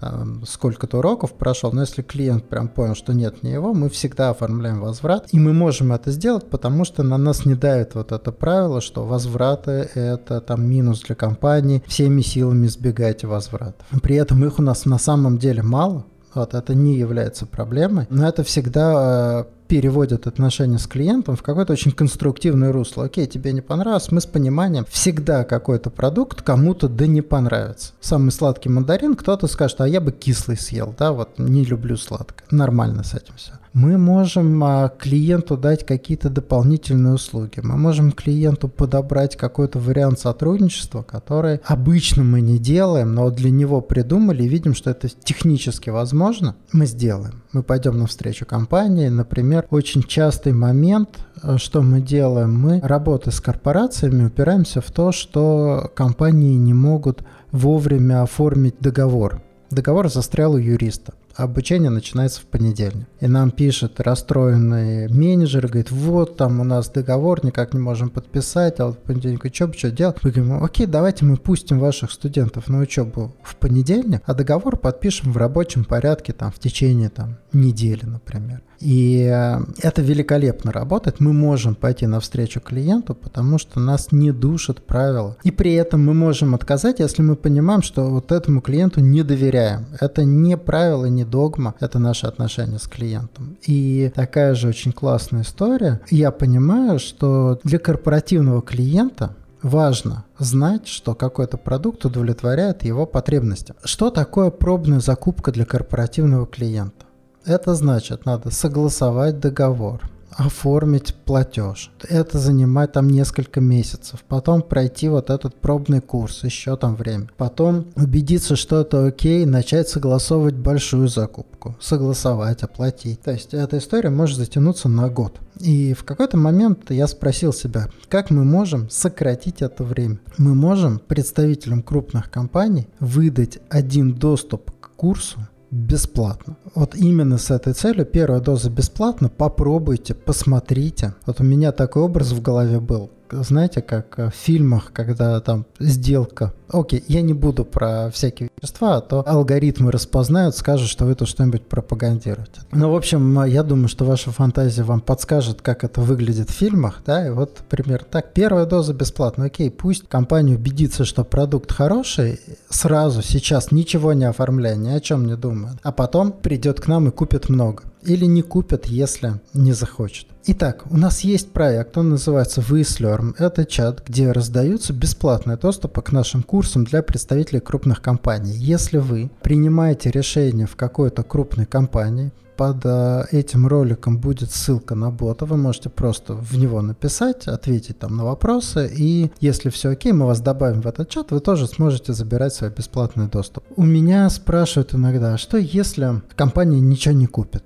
сколько-то 0.46 0.98
уроков 0.98 1.32
прошел, 1.32 1.72
но 1.72 1.80
если 1.80 2.02
клиент 2.02 2.44
прям 2.48 2.68
понял, 2.68 2.94
что 2.94 3.12
нет, 3.12 3.42
не 3.42 3.52
его, 3.52 3.74
мы 3.74 3.88
всегда 3.88 4.30
оформляем 4.30 4.80
возврат, 4.80 5.28
и 5.32 5.38
мы 5.38 5.52
можем 5.52 5.92
это 5.92 6.10
сделать, 6.10 6.48
потому 6.48 6.84
что 6.84 7.02
на 7.02 7.18
нас 7.18 7.44
не 7.44 7.54
давит 7.54 7.94
вот 7.94 8.12
это 8.12 8.30
правило, 8.30 8.80
что 8.80 9.04
возвраты 9.04 9.88
это 9.94 10.40
там 10.40 10.64
минус 10.64 11.02
для 11.02 11.16
компании, 11.16 11.82
всеми 11.86 12.20
силами 12.20 12.66
избегайте 12.66 13.26
возвратов. 13.26 13.86
При 14.02 14.16
этом 14.16 14.44
их 14.44 14.58
у 14.58 14.62
нас 14.62 14.84
на 14.84 14.98
самом 14.98 15.38
деле 15.38 15.62
мало, 15.62 16.04
вот, 16.34 16.54
это 16.54 16.74
не 16.74 16.96
является 16.96 17.46
проблемой, 17.46 18.06
но 18.08 18.28
это 18.28 18.44
всегда 18.44 19.40
э, 19.40 19.44
переводят 19.70 20.26
отношения 20.26 20.80
с 20.80 20.88
клиентом 20.88 21.36
в 21.36 21.44
какое-то 21.44 21.74
очень 21.74 21.92
конструктивное 21.92 22.72
русло. 22.72 23.04
Окей, 23.04 23.28
тебе 23.28 23.52
не 23.52 23.60
понравилось, 23.60 24.10
мы 24.10 24.20
с 24.20 24.26
пониманием. 24.26 24.84
Всегда 24.90 25.44
какой-то 25.44 25.90
продукт 25.90 26.42
кому-то 26.42 26.88
да 26.88 27.06
не 27.06 27.22
понравится. 27.22 27.92
Самый 28.00 28.32
сладкий 28.32 28.68
мандарин, 28.68 29.14
кто-то 29.14 29.46
скажет, 29.46 29.80
а 29.80 29.86
я 29.86 30.00
бы 30.00 30.10
кислый 30.10 30.56
съел, 30.56 30.92
да, 30.98 31.12
вот 31.12 31.38
не 31.38 31.64
люблю 31.64 31.96
сладкое. 31.96 32.44
Нормально 32.50 33.04
с 33.04 33.14
этим 33.14 33.34
все 33.36 33.52
мы 33.72 33.98
можем 33.98 34.62
а, 34.64 34.88
клиенту 34.88 35.56
дать 35.56 35.86
какие-то 35.86 36.28
дополнительные 36.28 37.14
услуги. 37.14 37.60
Мы 37.62 37.76
можем 37.76 38.12
клиенту 38.12 38.68
подобрать 38.68 39.36
какой-то 39.36 39.78
вариант 39.78 40.18
сотрудничества, 40.18 41.02
который 41.02 41.60
обычно 41.64 42.24
мы 42.24 42.40
не 42.40 42.58
делаем, 42.58 43.14
но 43.14 43.30
для 43.30 43.50
него 43.50 43.80
придумали 43.80 44.42
и 44.42 44.48
видим, 44.48 44.74
что 44.74 44.90
это 44.90 45.08
технически 45.08 45.90
возможно, 45.90 46.56
мы 46.72 46.86
сделаем. 46.86 47.42
Мы 47.52 47.62
пойдем 47.62 47.98
навстречу 47.98 48.44
компании. 48.44 49.08
Например, 49.08 49.66
очень 49.70 50.02
частый 50.02 50.52
момент, 50.52 51.26
а, 51.42 51.58
что 51.58 51.82
мы 51.82 52.00
делаем, 52.00 52.58
мы, 52.58 52.80
работая 52.80 53.30
с 53.30 53.40
корпорациями, 53.40 54.26
упираемся 54.26 54.80
в 54.80 54.90
то, 54.90 55.12
что 55.12 55.90
компании 55.94 56.56
не 56.56 56.74
могут 56.74 57.22
вовремя 57.52 58.22
оформить 58.22 58.76
договор. 58.80 59.42
Договор 59.70 60.10
застрял 60.10 60.54
у 60.54 60.58
юриста 60.58 61.14
обучение 61.34 61.90
начинается 61.90 62.40
в 62.40 62.44
понедельник. 62.44 63.06
И 63.20 63.26
нам 63.26 63.50
пишет 63.50 64.00
расстроенный 64.00 65.08
менеджер, 65.08 65.66
говорит, 65.66 65.90
вот 65.90 66.36
там 66.36 66.60
у 66.60 66.64
нас 66.64 66.88
договор, 66.88 67.44
никак 67.44 67.74
не 67.74 67.80
можем 67.80 68.10
подписать, 68.10 68.80
а 68.80 68.86
вот 68.86 68.96
в 68.96 68.98
понедельник 68.98 69.44
учебу 69.44 69.74
что 69.74 69.90
делать? 69.90 70.16
Мы 70.22 70.30
говорим, 70.30 70.62
окей, 70.62 70.86
давайте 70.86 71.24
мы 71.24 71.36
пустим 71.36 71.78
ваших 71.78 72.10
студентов 72.10 72.68
на 72.68 72.80
учебу 72.80 73.34
в 73.42 73.56
понедельник, 73.56 74.22
а 74.26 74.34
договор 74.34 74.76
подпишем 74.76 75.32
в 75.32 75.36
рабочем 75.36 75.84
порядке 75.84 76.32
там 76.32 76.50
в 76.50 76.58
течение 76.58 77.08
там 77.08 77.38
недели, 77.52 78.04
например. 78.04 78.62
И 78.80 79.30
э, 79.30 79.60
это 79.82 80.02
великолепно 80.02 80.72
работает. 80.72 81.20
Мы 81.20 81.32
можем 81.32 81.74
пойти 81.74 82.06
навстречу 82.06 82.60
клиенту, 82.60 83.14
потому 83.14 83.58
что 83.58 83.78
нас 83.78 84.10
не 84.10 84.32
душат 84.32 84.84
правила. 84.84 85.36
И 85.44 85.50
при 85.50 85.74
этом 85.74 86.04
мы 86.04 86.14
можем 86.14 86.54
отказать, 86.54 87.00
если 87.00 87.22
мы 87.22 87.36
понимаем, 87.36 87.82
что 87.82 88.10
вот 88.10 88.32
этому 88.32 88.60
клиенту 88.60 89.00
не 89.00 89.22
доверяем. 89.22 89.86
Это 90.00 90.24
не 90.24 90.56
правило, 90.56 91.06
не 91.06 91.24
догма, 91.24 91.74
это 91.80 91.98
наше 91.98 92.26
отношение 92.26 92.78
с 92.78 92.88
клиентом. 92.88 93.58
И 93.66 94.10
такая 94.14 94.54
же 94.54 94.68
очень 94.68 94.92
классная 94.92 95.42
история. 95.42 96.00
Я 96.10 96.30
понимаю, 96.30 96.98
что 96.98 97.60
для 97.64 97.78
корпоративного 97.78 98.62
клиента 98.62 99.36
важно 99.62 100.24
знать, 100.38 100.86
что 100.86 101.14
какой-то 101.14 101.58
продукт 101.58 102.04
удовлетворяет 102.04 102.84
его 102.84 103.06
потребностям. 103.06 103.76
Что 103.84 104.10
такое 104.10 104.50
пробная 104.50 105.00
закупка 105.00 105.52
для 105.52 105.66
корпоративного 105.66 106.46
клиента? 106.46 107.04
Это 107.44 107.74
значит, 107.74 108.26
надо 108.26 108.50
согласовать 108.50 109.40
договор, 109.40 110.02
оформить 110.30 111.14
платеж. 111.14 111.90
Это 112.08 112.38
занимает 112.38 112.92
там 112.92 113.08
несколько 113.08 113.60
месяцев. 113.60 114.22
Потом 114.28 114.62
пройти 114.62 115.08
вот 115.08 115.30
этот 115.30 115.54
пробный 115.54 116.00
курс, 116.00 116.44
еще 116.44 116.76
там 116.76 116.96
время. 116.96 117.28
Потом 117.38 117.86
убедиться, 117.96 118.56
что 118.56 118.82
это 118.82 119.06
окей, 119.06 119.46
начать 119.46 119.88
согласовывать 119.88 120.54
большую 120.54 121.08
закупку. 121.08 121.76
Согласовать, 121.80 122.62
оплатить. 122.62 123.22
То 123.22 123.32
есть 123.32 123.54
эта 123.54 123.78
история 123.78 124.10
может 124.10 124.36
затянуться 124.36 124.88
на 124.88 125.08
год. 125.08 125.40
И 125.60 125.94
в 125.94 126.04
какой-то 126.04 126.36
момент 126.36 126.90
я 126.90 127.06
спросил 127.06 127.52
себя, 127.52 127.88
как 128.08 128.30
мы 128.30 128.44
можем 128.44 128.88
сократить 128.90 129.62
это 129.62 129.82
время. 129.82 130.18
Мы 130.38 130.54
можем 130.54 130.98
представителям 130.98 131.82
крупных 131.82 132.30
компаний 132.30 132.86
выдать 132.98 133.58
один 133.68 134.14
доступ 134.14 134.70
к 134.80 134.90
курсу 134.96 135.40
бесплатно. 135.70 136.56
Вот 136.74 136.94
именно 136.94 137.38
с 137.38 137.50
этой 137.50 137.72
целью 137.72 138.06
первая 138.06 138.40
доза 138.40 138.70
бесплатно. 138.70 139.28
Попробуйте, 139.28 140.14
посмотрите. 140.14 141.14
Вот 141.26 141.40
у 141.40 141.44
меня 141.44 141.72
такой 141.72 142.02
образ 142.02 142.32
в 142.32 142.42
голове 142.42 142.80
был 142.80 143.10
знаете, 143.32 143.82
как 143.82 144.18
в 144.18 144.30
фильмах, 144.30 144.92
когда 144.92 145.40
там 145.40 145.66
сделка. 145.78 146.52
Окей, 146.68 147.02
я 147.08 147.22
не 147.22 147.34
буду 147.34 147.64
про 147.64 148.10
всякие 148.10 148.50
вещества, 148.56 148.96
а 148.96 149.00
то 149.00 149.24
алгоритмы 149.26 149.90
распознают, 149.90 150.56
скажут, 150.56 150.88
что 150.88 151.04
вы 151.04 151.14
тут 151.14 151.28
что-нибудь 151.28 151.66
пропагандируете. 151.66 152.60
Ну, 152.70 152.90
в 152.90 152.96
общем, 152.96 153.44
я 153.44 153.62
думаю, 153.62 153.88
что 153.88 154.04
ваша 154.04 154.30
фантазия 154.30 154.84
вам 154.84 155.00
подскажет, 155.00 155.62
как 155.62 155.82
это 155.82 156.00
выглядит 156.00 156.50
в 156.50 156.54
фильмах, 156.54 157.02
да, 157.04 157.26
и 157.26 157.30
вот, 157.30 157.58
например, 157.58 158.04
так, 158.04 158.32
первая 158.32 158.66
доза 158.66 158.94
бесплатно, 158.94 159.46
окей, 159.46 159.70
пусть 159.70 160.08
компания 160.08 160.54
убедится, 160.54 161.04
что 161.04 161.24
продукт 161.24 161.72
хороший, 161.72 162.40
сразу, 162.68 163.22
сейчас, 163.22 163.72
ничего 163.72 164.12
не 164.12 164.24
оформляя, 164.24 164.76
ни 164.76 164.90
о 164.90 165.00
чем 165.00 165.26
не 165.26 165.36
думая, 165.36 165.78
а 165.82 165.90
потом 165.92 166.32
придет 166.32 166.80
к 166.80 166.86
нам 166.86 167.08
и 167.08 167.10
купит 167.10 167.48
много. 167.48 167.82
Или 168.02 168.24
не 168.24 168.42
купят, 168.42 168.86
если 168.86 169.40
не 169.54 169.72
захочет. 169.72 170.26
Итак, 170.46 170.84
у 170.90 170.96
нас 170.96 171.20
есть 171.20 171.52
проект, 171.52 171.98
он 171.98 172.10
называется 172.10 172.62
VSLearn. 172.62 173.34
Это 173.38 173.66
чат, 173.66 174.02
где 174.06 174.32
раздаются 174.32 174.92
бесплатные 174.92 175.58
доступы 175.58 176.00
к 176.00 176.12
нашим 176.12 176.42
курсам 176.42 176.84
для 176.84 177.02
представителей 177.02 177.60
крупных 177.60 178.00
компаний. 178.00 178.52
Если 178.52 178.96
вы 178.96 179.30
принимаете 179.42 180.10
решение 180.10 180.66
в 180.66 180.76
какой-то 180.76 181.22
крупной 181.22 181.66
компании, 181.66 182.32
под 182.60 182.84
э, 182.84 183.24
этим 183.32 183.66
роликом 183.66 184.18
будет 184.18 184.50
ссылка 184.50 184.94
на 184.94 185.10
бота, 185.10 185.46
вы 185.46 185.56
можете 185.56 185.88
просто 185.88 186.34
в 186.34 186.58
него 186.58 186.82
написать, 186.82 187.48
ответить 187.48 187.98
там 187.98 188.16
на 188.18 188.24
вопросы, 188.24 188.90
и 188.94 189.30
если 189.40 189.70
все 189.70 189.88
окей, 189.88 190.12
мы 190.12 190.26
вас 190.26 190.40
добавим 190.42 190.82
в 190.82 190.86
этот 190.86 191.08
чат, 191.08 191.30
вы 191.30 191.40
тоже 191.40 191.66
сможете 191.66 192.12
забирать 192.12 192.52
свой 192.52 192.68
бесплатный 192.68 193.28
доступ. 193.28 193.64
У 193.76 193.82
меня 193.82 194.28
спрашивают 194.28 194.94
иногда, 194.94 195.32
а 195.32 195.38
что 195.38 195.56
если 195.56 196.20
компания 196.36 196.80
ничего 196.80 197.14
не 197.14 197.26
купит? 197.26 197.64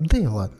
Да 0.00 0.18
и 0.18 0.26
ладно 0.26 0.58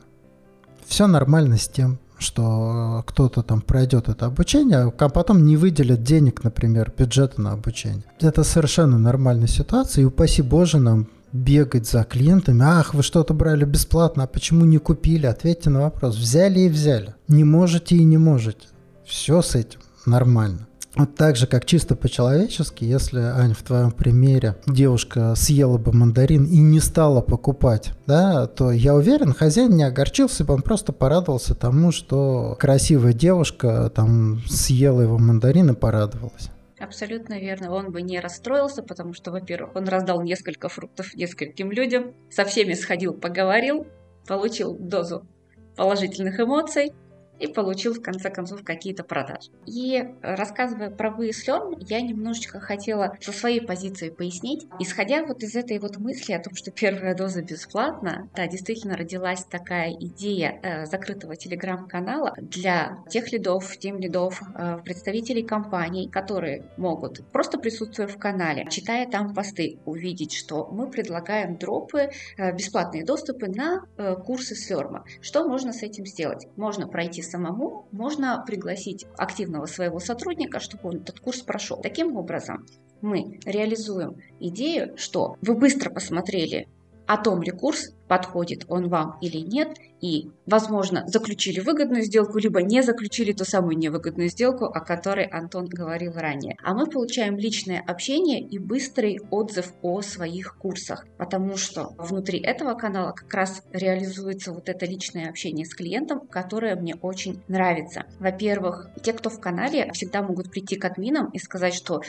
все 0.89 1.07
нормально 1.07 1.57
с 1.57 1.67
тем. 1.67 1.99
что 2.17 3.01
кто-то 3.07 3.43
там 3.43 3.61
пройдет 3.61 4.09
это 4.09 4.25
обучение, 4.25 4.93
а 4.97 5.09
потом 5.09 5.45
не 5.45 5.55
выделят 5.55 6.03
денег, 6.03 6.43
например, 6.43 6.91
бюджета 6.97 7.39
на 7.41 7.53
обучение. 7.53 8.03
Это 8.19 8.43
совершенно 8.43 8.97
нормальная 8.97 9.47
ситуация, 9.47 10.01
и 10.01 10.05
упаси 10.05 10.41
Боже 10.41 10.79
нам 10.79 11.07
бегать 11.31 11.87
за 11.87 12.03
клиентами. 12.03 12.61
Ах, 12.65 12.93
вы 12.93 13.03
что-то 13.03 13.33
брали 13.33 13.63
бесплатно, 13.63 14.23
а 14.23 14.27
почему 14.27 14.65
не 14.65 14.79
купили? 14.79 15.27
Ответьте 15.27 15.69
на 15.69 15.79
вопрос. 15.79 16.17
Взяли 16.17 16.59
и 16.61 16.69
взяли. 16.69 17.15
Не 17.29 17.45
можете 17.45 17.95
и 17.95 18.03
не 18.03 18.17
можете. 18.17 18.67
Все 19.05 19.41
с 19.41 19.55
этим 19.55 19.79
нормально. 20.05 20.67
Вот 20.95 21.15
так 21.15 21.35
же, 21.35 21.45
как 21.45 21.65
чисто 21.65 21.95
по-человечески, 21.95 22.83
если, 22.83 23.19
Аня, 23.19 23.53
в 23.53 23.61
твоем 23.61 23.91
примере 23.91 24.55
девушка 24.65 25.35
съела 25.35 25.77
бы 25.77 25.93
мандарин 25.93 26.45
и 26.45 26.57
не 26.57 26.79
стала 26.79 27.21
покупать, 27.21 27.91
да, 28.07 28.47
то 28.47 28.71
я 28.71 28.95
уверен, 28.95 29.33
хозяин 29.33 29.75
не 29.75 29.83
огорчился 29.83 30.43
бы, 30.43 30.55
он 30.55 30.63
просто 30.63 30.91
порадовался 30.91 31.53
тому, 31.53 31.91
что 31.91 32.57
красивая 32.59 33.13
девушка 33.13 33.91
там 33.93 34.41
съела 34.47 35.01
его 35.01 35.19
мандарин 35.19 35.69
и 35.69 35.75
порадовалась. 35.75 36.49
Абсолютно 36.79 37.39
верно. 37.39 37.71
Он 37.71 37.91
бы 37.91 38.01
не 38.01 38.19
расстроился, 38.19 38.81
потому 38.81 39.13
что, 39.13 39.31
во-первых, 39.31 39.75
он 39.75 39.87
раздал 39.87 40.21
несколько 40.21 40.69
фруктов 40.69 41.13
нескольким 41.13 41.71
людям, 41.71 42.13
со 42.31 42.45
всеми 42.45 42.73
сходил, 42.73 43.13
поговорил, 43.13 43.85
получил 44.25 44.77
дозу 44.77 45.27
положительных 45.75 46.39
эмоций, 46.39 46.93
и 47.39 47.47
получил 47.47 47.93
в 47.93 48.01
конце 48.01 48.29
концов 48.29 48.63
какие-то 48.63 49.03
продажи. 49.03 49.49
И 49.65 50.03
рассказывая 50.21 50.89
про 50.89 51.11
выяслен, 51.11 51.77
я 51.79 52.01
немножечко 52.01 52.59
хотела 52.59 53.17
со 53.21 53.31
своей 53.31 53.61
позиции 53.61 54.09
пояснить. 54.09 54.67
Исходя 54.79 55.25
вот 55.25 55.43
из 55.43 55.55
этой 55.55 55.79
вот 55.79 55.97
мысли 55.97 56.33
о 56.33 56.39
том, 56.39 56.55
что 56.55 56.71
первая 56.71 57.15
доза 57.15 57.41
бесплатна, 57.41 58.29
да, 58.35 58.47
действительно 58.47 58.97
родилась 58.97 59.43
такая 59.45 59.91
идея 59.93 60.59
э, 60.61 60.85
закрытого 60.85 61.35
телеграм-канала 61.35 62.33
для 62.37 62.99
тех 63.09 63.31
лидов, 63.31 63.77
тем 63.77 63.97
лидов, 63.97 64.41
э, 64.55 64.79
представителей 64.83 65.43
компаний, 65.43 66.09
которые 66.09 66.65
могут, 66.77 67.25
просто 67.31 67.57
присутствуя 67.57 68.07
в 68.07 68.17
канале, 68.17 68.67
читая 68.69 69.07
там 69.07 69.33
посты, 69.33 69.79
увидеть, 69.85 70.33
что 70.33 70.67
мы 70.71 70.89
предлагаем 70.89 71.57
дропы, 71.57 72.09
э, 72.37 72.53
бесплатные 72.53 73.05
доступы 73.05 73.47
на 73.47 73.85
э, 73.97 74.15
курсы 74.15 74.55
Слерма. 74.55 75.05
Что 75.21 75.47
можно 75.47 75.73
с 75.73 75.83
этим 75.83 76.05
сделать? 76.05 76.47
Можно 76.55 76.87
пройти 76.87 77.21
самому, 77.29 77.87
можно 77.91 78.43
пригласить 78.45 79.05
активного 79.17 79.65
своего 79.65 79.99
сотрудника, 79.99 80.59
чтобы 80.59 80.89
он 80.89 80.95
этот 80.97 81.19
курс 81.19 81.41
прошел. 81.41 81.77
Таким 81.81 82.15
образом, 82.17 82.65
мы 83.01 83.39
реализуем 83.45 84.17
идею, 84.39 84.97
что 84.97 85.35
вы 85.41 85.55
быстро 85.55 85.89
посмотрели 85.89 86.67
о 87.07 87.17
том 87.17 87.41
ли 87.41 87.51
курс 87.51 87.95
подходит 88.07 88.65
он 88.67 88.87
вам 88.89 89.17
или 89.21 89.37
нет, 89.39 89.77
и, 90.01 90.29
возможно, 90.45 91.03
заключили 91.07 91.59
выгодную 91.59 92.03
сделку, 92.03 92.37
либо 92.37 92.61
не 92.61 92.81
заключили 92.81 93.33
ту 93.33 93.45
самую 93.45 93.77
невыгодную 93.77 94.29
сделку, 94.29 94.65
о 94.65 94.79
которой 94.79 95.25
Антон 95.25 95.67
говорил 95.67 96.13
ранее. 96.13 96.57
А 96.63 96.73
мы 96.73 96.87
получаем 96.87 97.37
личное 97.37 97.83
общение 97.85 98.41
и 98.41 98.57
быстрый 98.59 99.19
отзыв 99.31 99.73
о 99.81 100.01
своих 100.01 100.57
курсах, 100.57 101.05
потому 101.17 101.57
что 101.57 101.93
внутри 101.97 102.39
этого 102.39 102.73
канала 102.73 103.11
как 103.11 103.33
раз 103.33 103.63
реализуется 103.71 104.51
вот 104.51 104.69
это 104.69 104.85
личное 104.85 105.29
общение 105.29 105.65
с 105.65 105.73
клиентом, 105.73 106.27
которое 106.27 106.75
мне 106.75 106.95
очень 106.95 107.41
нравится. 107.47 108.05
Во-первых, 108.19 108.89
те, 109.03 109.13
кто 109.13 109.29
в 109.29 109.39
канале, 109.39 109.91
всегда 109.93 110.21
могут 110.21 110.51
прийти 110.51 110.75
к 110.75 110.85
админам 110.85 111.29
и 111.31 111.39
сказать, 111.39 111.73
что 111.73 112.01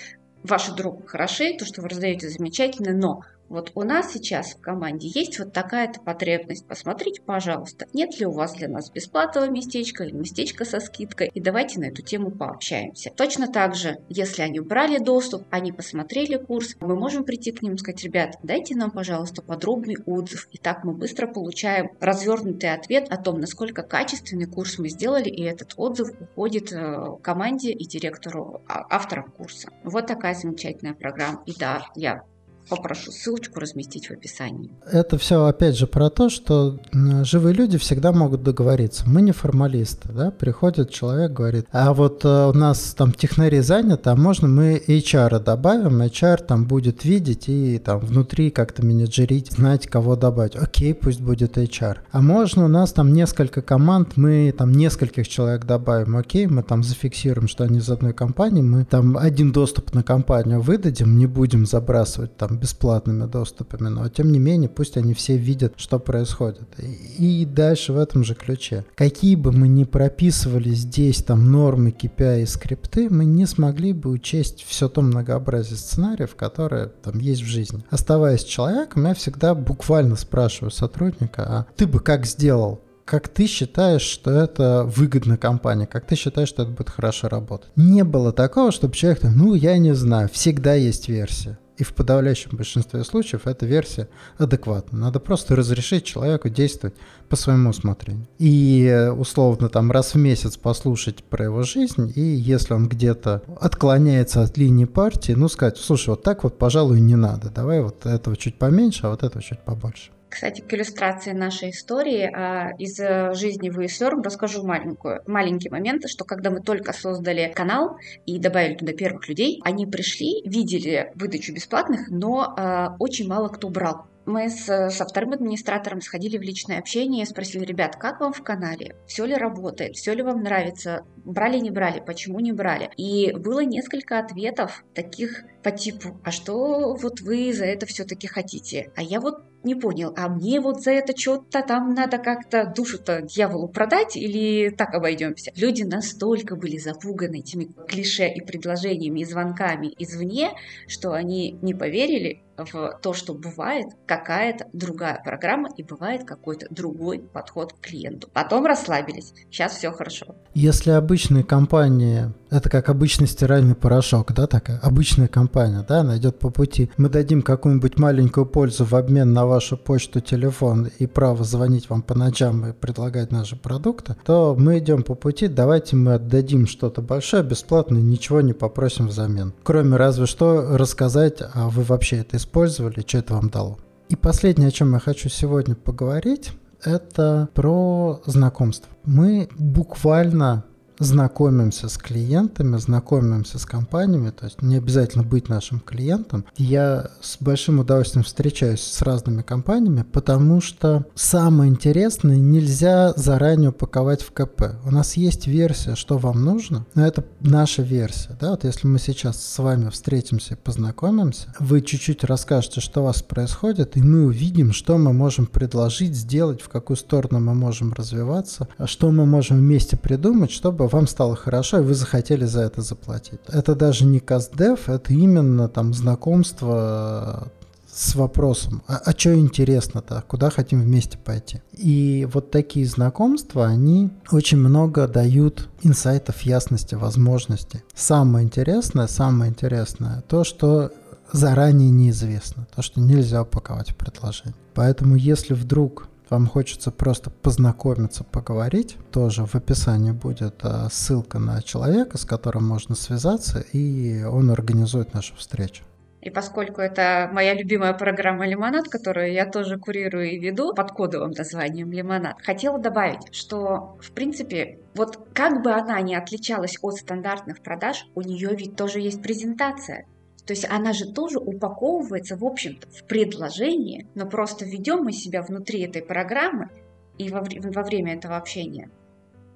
ваши 0.43 0.75
дропы 0.75 1.07
хороши, 1.07 1.57
то, 1.59 1.65
что 1.65 1.83
вы 1.83 1.89
раздаете, 1.89 2.29
замечательно, 2.29 2.93
но 2.93 3.21
вот 3.51 3.73
у 3.75 3.83
нас 3.83 4.13
сейчас 4.13 4.53
в 4.53 4.61
команде 4.61 5.09
есть 5.09 5.41
вот 5.41 5.53
такая-то 5.53 6.01
потребность. 6.01 6.67
Посмотрите, 6.67 7.21
пожалуйста, 7.21 7.87
нет 7.93 8.19
ли 8.21 8.25
у 8.25 8.31
вас 8.31 8.55
для 8.55 8.69
нас 8.69 8.91
бесплатного 8.91 9.51
местечка 9.51 10.05
или 10.05 10.13
местечко 10.13 10.65
со 10.65 10.79
скидкой, 10.79 11.31
и 11.35 11.41
давайте 11.41 11.81
на 11.81 11.87
эту 11.87 12.01
тему 12.03 12.31
пообщаемся. 12.31 13.11
Точно 13.11 13.49
так 13.49 13.75
же, 13.75 13.99
если 14.09 14.43
они 14.43 14.61
брали 14.61 14.99
доступ, 14.99 15.47
они 15.51 15.73
посмотрели 15.73 16.37
курс, 16.37 16.77
мы 16.81 16.95
можем 16.95 17.25
прийти 17.25 17.51
к 17.51 17.61
ним 17.61 17.75
и 17.75 17.79
сказать, 17.79 18.05
ребят, 18.05 18.37
дайте 18.45 18.77
нам, 18.77 18.93
пожалуйста, 18.93 19.43
подробный 19.43 19.97
отзыв. 20.07 20.47
И 20.53 20.59
так 20.59 20.85
мы 20.85 20.93
быстро 20.93 21.27
получаем 21.27 21.91
развернутый 21.99 22.73
ответ 22.73 23.11
о 23.11 23.17
том, 23.17 23.41
насколько 23.41 23.83
качественный 23.83 24.47
курс 24.47 24.79
мы 24.79 24.89
сделали, 24.89 25.29
и 25.29 25.43
этот 25.43 25.75
отзыв 25.77 26.11
уходит 26.21 26.73
э, 26.73 27.17
команде 27.21 27.73
и 27.73 27.85
директору, 27.85 28.63
а, 28.69 28.87
авторам 28.89 29.33
курса. 29.33 29.71
Вот 29.83 30.07
такая 30.07 30.35
замечательная 30.35 30.95
программа. 30.95 31.43
И 31.47 31.55
да, 31.59 31.87
я 31.97 32.23
попрошу 32.71 33.11
ссылочку 33.11 33.61
разместить 33.61 34.09
в 34.09 34.13
описании. 34.13 34.71
Это 34.91 35.19
все 35.19 35.45
опять 35.45 35.77
же 35.77 35.87
про 35.87 36.09
то, 36.09 36.31
что 36.31 36.79
живые 36.93 37.55
люди 37.55 37.77
всегда 37.77 38.13
могут 38.13 38.43
договориться. 38.43 39.05
Мы 39.07 39.23
не 39.23 39.33
формалисты, 39.33 40.11
да? 40.13 40.31
Приходит 40.31 40.91
человек, 40.91 41.33
говорит, 41.33 41.67
а 41.73 41.93
вот 41.93 42.25
э, 42.25 42.47
у 42.47 42.53
нас 42.53 42.95
там 42.95 43.13
технари 43.13 43.61
заняты, 43.61 44.11
а 44.11 44.17
можно 44.17 44.47
мы 44.49 44.83
HR 44.87 45.43
добавим, 45.43 46.01
HR 46.01 46.45
там 46.47 46.65
будет 46.65 47.05
видеть 47.05 47.49
и 47.49 47.79
там 47.79 47.99
внутри 47.99 48.51
как-то 48.51 48.85
менеджерить, 48.85 49.53
знать, 49.53 49.89
кого 49.89 50.15
добавить. 50.15 50.55
Окей, 50.55 50.95
пусть 50.95 51.21
будет 51.21 51.59
HR. 51.59 51.99
А 52.13 52.23
можно 52.23 52.65
у 52.65 52.69
нас 52.69 52.93
там 52.93 53.13
несколько 53.13 53.63
команд, 53.63 54.17
мы 54.17 54.55
там 54.57 54.73
нескольких 54.73 55.29
человек 55.29 55.65
добавим. 55.65 56.17
Окей, 56.17 56.47
мы 56.47 56.63
там 56.63 56.85
зафиксируем, 56.85 57.49
что 57.49 57.65
они 57.65 57.79
из 57.79 57.91
одной 57.91 58.13
компании, 58.13 58.63
мы 58.63 58.85
там 58.85 59.17
один 59.17 59.51
доступ 59.51 59.93
на 59.95 60.03
компанию 60.03 60.61
выдадим, 60.61 61.19
не 61.19 61.27
будем 61.27 61.67
забрасывать 61.67 62.37
там 62.37 62.60
бесплатными 62.61 63.27
доступами, 63.27 63.89
но 63.89 64.09
тем 64.09 64.31
не 64.33 64.39
менее 64.39 64.69
пусть 64.69 64.97
они 64.97 65.15
все 65.15 65.37
видят, 65.37 65.75
что 65.77 65.99
происходит. 65.99 66.69
И 66.79 67.45
дальше 67.45 67.93
в 67.93 67.99
этом 67.99 68.25
же 68.25 68.35
ключе. 68.35 68.85
Какие 68.95 69.35
бы 69.35 69.53
мы 69.53 69.69
ни 69.69 69.85
прописывали 69.85 70.71
здесь 70.71 71.23
там 71.23 71.51
нормы, 71.51 71.91
KPI 71.91 72.43
и 72.43 72.47
скрипты, 72.47 73.09
мы 73.09 73.25
не 73.25 73.47
смогли 73.47 73.93
бы 73.93 74.11
учесть 74.11 74.65
все 74.67 74.89
то 74.89 75.03
многообразие 75.03 75.77
сценариев, 75.77 76.35
которые 76.37 76.87
там 77.03 77.19
есть 77.19 77.43
в 77.43 77.47
жизни. 77.47 77.85
Оставаясь 77.91 78.45
человеком, 78.45 79.07
я 79.07 79.15
всегда 79.15 79.55
буквально 79.55 80.17
спрашиваю 80.17 80.71
сотрудника, 80.71 81.43
а 81.43 81.67
ты 81.77 81.87
бы 81.87 82.01
как 82.01 82.27
сделал? 82.27 82.81
как 83.11 83.27
ты 83.27 83.49
считаешь, 83.49 84.03
что 84.03 84.31
это 84.31 84.85
выгодно 84.85 85.37
компании, 85.37 85.85
как 85.85 86.07
ты 86.07 86.15
считаешь, 86.15 86.49
что 86.49 86.63
это 86.63 86.71
будет 86.71 86.91
хорошо 86.91 87.29
работать. 87.29 87.69
Не 87.75 88.05
было 88.05 88.33
такого, 88.33 88.71
чтобы 88.71 88.95
человек, 88.95 89.25
ну, 89.25 89.55
я 89.55 89.79
не 89.79 89.97
знаю, 89.97 90.29
всегда 90.33 90.75
есть 90.75 91.09
версия. 91.09 91.59
И 91.81 91.83
в 91.83 91.95
подавляющем 91.95 92.51
большинстве 92.53 93.03
случаев 93.05 93.47
эта 93.47 93.65
версия 93.65 94.11
адекватна. 94.37 94.99
Надо 94.99 95.19
просто 95.19 95.57
разрешить 95.57 96.05
человеку 96.05 96.51
действовать 96.51 96.95
по 97.31 97.37
своему 97.37 97.71
усмотрению. 97.71 98.29
И 98.39 99.11
условно 99.17 99.71
там 99.71 99.91
раз 99.91 100.13
в 100.13 100.19
месяц 100.19 100.59
послушать 100.59 101.25
про 101.25 101.47
его 101.47 101.63
жизнь, 101.63 102.13
и 102.15 102.21
если 102.21 102.75
он 102.75 102.87
где-то 102.87 103.43
отклоняется 103.59 104.43
от 104.43 104.59
линии 104.59 104.85
партии, 104.85 105.33
ну 105.33 105.49
сказать, 105.49 105.79
слушай, 105.79 106.11
вот 106.11 106.23
так 106.23 106.45
вот, 106.45 106.59
пожалуй, 106.59 107.01
не 107.01 107.17
надо. 107.17 107.49
Давай 107.49 107.81
вот 107.81 108.05
этого 108.05 108.37
чуть 108.37 108.59
поменьше, 108.59 109.07
а 109.07 109.11
вот 109.11 109.23
этого 109.23 109.43
чуть 109.43 109.61
побольше. 109.61 110.11
Кстати, 110.31 110.61
к 110.61 110.73
иллюстрации 110.73 111.33
нашей 111.33 111.71
истории 111.71 112.31
а, 112.33 112.71
из 112.79 112.99
э, 113.01 113.35
жизни 113.35 113.69
в 113.69 113.81
ESLerm 113.81 114.23
расскажу 114.23 114.65
маленькую, 114.65 115.23
маленький 115.27 115.69
момент, 115.71 116.09
что 116.09 116.25
когда 116.25 116.51
мы 116.51 116.61
только 116.61 116.93
создали 116.93 117.53
канал 117.53 117.99
и 118.27 118.39
добавили 118.39 118.77
туда 118.77 118.93
первых 118.93 119.29
людей, 119.29 119.61
они 119.65 119.87
пришли, 119.87 120.41
видели 120.45 121.11
выдачу 121.17 121.53
бесплатных, 121.53 122.11
но 122.11 122.55
а, 122.57 122.95
очень 123.01 123.27
мало 123.27 123.49
кто 123.49 123.69
брал. 123.71 124.07
Мы 124.31 124.49
с, 124.49 124.91
со 124.91 125.05
вторым 125.05 125.33
администратором 125.33 126.01
сходили 126.01 126.39
в 126.39 126.43
личное 126.43 126.79
общение 126.79 127.25
и 127.25 127.27
спросили, 127.27 127.65
ребят, 127.65 127.97
как 127.97 128.21
вам 128.21 128.33
в 128.33 128.45
канале? 128.45 128.95
Все 129.09 129.25
ли 129.25 129.35
работает? 129.35 129.97
Все 129.97 130.15
ли 130.15 130.23
вам 130.23 130.45
нравится? 130.45 131.05
Брали, 131.25 131.59
не 131.59 131.73
брали? 131.73 131.99
Почему 131.99 132.39
не 132.39 132.53
брали? 132.53 132.91
И 132.97 133.33
было 133.33 133.65
несколько 133.65 134.21
ответов 134.21 134.85
таких 134.95 135.43
по 135.65 135.73
типу, 135.73 136.21
а 136.25 136.31
что 136.31 136.95
вот 136.95 137.21
вы 137.21 137.53
за 137.53 137.65
это 137.65 137.87
все-таки 137.87 138.29
хотите? 138.29 138.93
А 138.95 139.03
я 139.03 139.21
вот 139.21 139.43
не 139.63 139.75
понял, 139.75 140.15
а 140.17 140.29
мне 140.29 140.61
вот 140.61 140.81
за 140.81 140.93
это 140.93 141.15
что-то 141.17 141.63
там 141.63 141.93
надо 141.93 142.19
как-то 142.19 142.73
душу-то 142.75 143.23
дьяволу 143.23 143.69
продать 143.69 144.17
или 144.17 144.71
так 144.71 144.95
обойдемся? 144.95 145.53
Люди 145.57 145.83
настолько 145.83 146.57
были 146.57 146.79
запуганы 146.79 147.41
этими 147.41 147.69
клише 147.89 148.29
и 148.29 148.41
предложениями 148.41 149.21
и 149.21 149.25
звонками 149.25 149.93
извне, 149.99 150.53
что 150.87 151.13
они 151.13 151.59
не 151.63 151.75
поверили 151.75 152.43
в 152.65 152.99
то, 153.03 153.13
что 153.13 153.35
бывает 153.35 153.87
какая-то 154.07 154.67
другая 154.73 155.21
программа 155.23 155.71
и 155.77 155.83
бывает 155.83 156.25
какой-то 156.25 156.67
другой 156.71 157.21
подход 157.21 157.73
к 157.73 157.81
клиенту. 157.81 158.29
Потом 158.33 158.67
расслабились. 158.67 159.33
Сейчас 159.51 159.77
все 159.77 159.93
хорошо. 159.93 160.37
Если 160.55 160.91
обычная 160.91 161.43
компания, 161.43 162.35
это 162.51 162.69
как 162.69 162.89
обычный 162.89 163.27
стиральный 163.27 163.75
порошок, 163.75 164.33
да, 164.33 164.47
такая 164.47 164.79
обычная 164.79 165.29
компания, 165.29 165.85
да, 165.89 166.01
она 166.01 166.19
идет 166.19 166.39
по 166.39 166.51
пути, 166.51 166.91
мы 166.97 167.09
дадим 167.09 167.43
какую-нибудь 167.43 167.99
маленькую 167.99 168.47
пользу 168.47 168.85
в 168.85 168.95
обмен 168.95 169.33
на 169.33 169.47
вашу 169.47 169.77
почту, 169.77 170.21
телефон 170.21 170.91
и 170.99 171.07
право 171.07 171.45
звонить 171.45 171.89
вам 171.89 172.03
по 172.03 172.15
ночам 172.15 172.67
и 172.67 172.73
предлагать 172.73 173.31
наши 173.31 173.57
продукты, 173.57 174.17
то 174.25 174.57
мы 174.59 174.79
идем 174.79 175.03
по 175.03 175.15
пути, 175.15 175.49
давайте 175.49 175.97
мы 175.97 176.15
отдадим 176.15 176.67
что-то 176.67 177.03
большое, 177.03 177.43
бесплатно, 177.43 177.99
ничего 177.99 178.41
не 178.41 178.53
попросим 178.53 179.09
взамен. 179.09 179.55
Кроме 179.63 179.97
разве 179.97 180.27
что 180.27 180.77
рассказать, 180.77 181.43
а 181.55 181.69
вы 181.69 181.83
вообще 181.83 182.19
это 182.19 182.37
использовали, 182.37 183.05
что 183.07 183.19
это 183.19 183.35
вам 183.35 183.49
дало. 183.51 183.79
И 184.09 184.17
последнее, 184.17 184.69
о 184.69 184.73
чем 184.73 184.93
я 184.93 184.99
хочу 184.99 185.29
сегодня 185.29 185.77
поговорить, 185.77 186.51
это 186.85 187.49
про 187.55 188.23
знакомство. 188.27 188.91
Мы 189.05 189.49
буквально 189.57 190.65
знакомимся 191.01 191.89
с 191.89 191.97
клиентами, 191.99 192.77
знакомимся 192.77 193.59
с 193.59 193.67
компаниями, 193.67 194.31
то 194.31 194.45
есть 194.45 194.63
не 194.63 194.77
обязательно 194.77 195.25
быть 195.25 195.49
нашим 195.49 195.81
клиентом. 195.81 196.45
Я 196.57 197.11
с 197.21 197.39
большим 197.41 197.81
удовольствием 197.81 198.23
встречаюсь 198.23 198.83
с 198.83 199.03
разными 199.03 199.43
компаниями, 199.43 200.03
потому 200.03 200.61
что 200.61 201.07
самое 201.15 201.71
интересное 201.71 202.37
нельзя 202.37 203.13
заранее 203.17 203.71
упаковать 203.71 204.23
в 204.23 204.31
КП. 204.33 204.77
У 204.85 204.91
нас 204.91 205.17
есть 205.17 205.47
версия, 205.47 205.97
что 205.97 206.19
вам 206.19 206.45
нужно, 206.45 206.87
но 206.95 207.07
это 207.07 207.25
наша 207.41 207.83
версия. 207.83 208.37
Да? 208.39 208.51
Вот 208.51 208.65
если 208.65 208.87
мы 208.87 208.99
сейчас 208.99 209.43
с 209.43 209.59
вами 209.59 209.89
встретимся 209.89 210.55
и 210.55 210.57
познакомимся, 210.57 211.55
вы 211.59 211.81
чуть-чуть 211.81 212.25
расскажете, 212.25 212.81
что 212.81 213.01
у 213.01 213.05
вас 213.05 213.23
происходит, 213.23 213.97
и 213.97 214.03
мы 214.03 214.27
увидим, 214.27 214.73
что 214.73 214.99
мы 214.99 215.15
можем 215.15 215.47
предложить, 215.47 216.15
сделать, 216.15 216.61
в 216.61 216.69
какую 216.69 216.99
сторону 216.99 217.41
мы 217.41 217.55
можем 217.55 217.95
развиваться, 217.95 218.69
что 218.85 219.11
мы 219.11 219.25
можем 219.25 219.57
вместе 219.57 219.97
придумать, 219.97 220.51
чтобы 220.51 220.90
вам 220.93 221.07
стало 221.07 221.37
хорошо, 221.37 221.79
и 221.79 221.83
вы 221.83 221.95
захотели 221.95 222.45
за 222.45 222.63
это 222.63 222.83
заплатить. 222.83 223.41
Это 223.49 223.75
даже 223.75 224.05
не 224.05 224.21
каздев, 224.21 224.89
это 224.89 225.13
именно 225.13 225.69
там 225.69 225.95
знакомство 225.95 227.51
с 227.93 228.15
вопросом, 228.15 228.83
а, 228.87 229.01
а 229.05 229.13
что 229.13 229.35
интересно-то, 229.35 230.25
куда 230.27 230.51
хотим 230.51 230.81
вместе 230.81 231.19
пойти. 231.19 231.61
И 231.73 232.27
вот 232.33 232.51
такие 232.51 232.87
знакомства, 232.87 233.67
они 233.67 234.11
очень 234.31 234.59
много 234.59 235.09
дают 235.09 235.69
инсайтов, 235.83 236.41
ясности, 236.43 236.95
возможностей. 236.95 237.83
Самое 237.95 238.47
интересное, 238.47 239.07
самое 239.07 239.51
интересное, 239.51 240.23
то, 240.29 240.45
что 240.45 240.93
заранее 241.33 241.91
неизвестно, 241.91 242.67
то, 242.75 242.83
что 242.83 243.01
нельзя 243.01 243.43
упаковать 243.43 243.91
в 243.91 243.97
предложение. 243.97 244.55
Поэтому 244.75 245.17
если 245.17 245.55
вдруг 245.55 246.09
вам 246.31 246.47
хочется 246.47 246.91
просто 246.91 247.31
познакомиться, 247.31 248.25
поговорить, 248.25 248.97
тоже 249.11 249.45
в 249.45 249.55
описании 249.57 250.13
будет 250.13 250.61
а, 250.63 250.89
ссылка 250.91 251.39
на 251.39 251.61
человека, 251.63 252.17
с 252.17 252.25
которым 252.25 252.67
можно 252.67 252.95
связаться, 252.95 253.61
и 253.73 254.23
он 254.23 254.51
организует 254.51 255.13
нашу 255.13 255.35
встречу. 255.37 255.83
И 256.21 256.29
поскольку 256.29 256.83
это 256.83 257.31
моя 257.33 257.55
любимая 257.55 257.95
программа 257.95 258.47
«Лимонад», 258.47 258.89
которую 258.89 259.33
я 259.33 259.47
тоже 259.47 259.79
курирую 259.79 260.31
и 260.31 260.39
веду 260.39 260.75
под 260.75 260.93
кодовым 260.93 261.31
названием 261.31 261.91
«Лимонад», 261.91 262.37
хотела 262.43 262.79
добавить, 262.79 263.35
что, 263.35 263.97
в 264.01 264.13
принципе, 264.13 264.79
вот 264.95 265.19
как 265.33 265.63
бы 265.63 265.73
она 265.73 265.99
ни 266.03 266.15
отличалась 266.15 266.77
от 266.83 266.97
стандартных 266.97 267.63
продаж, 267.63 268.07
у 268.15 268.21
нее 268.21 268.51
ведь 268.55 268.77
тоже 268.77 269.01
есть 269.01 269.23
презентация. 269.23 270.05
То 270.51 270.55
есть 270.55 270.67
она 270.69 270.93
же 270.93 271.07
тоже 271.07 271.39
упаковывается, 271.39 272.37
в 272.37 272.45
общем-то, 272.45 272.89
в 272.89 273.05
предложение, 273.05 274.09
но 274.17 274.27
просто 274.27 274.65
ведем 274.65 275.05
мы 275.05 275.13
себя 275.13 275.43
внутри 275.43 275.83
этой 275.83 276.03
программы 276.03 276.71
и 277.19 277.29
во, 277.29 277.45
во 277.45 277.83
время 277.85 278.15
этого 278.15 278.37
общения 278.37 278.91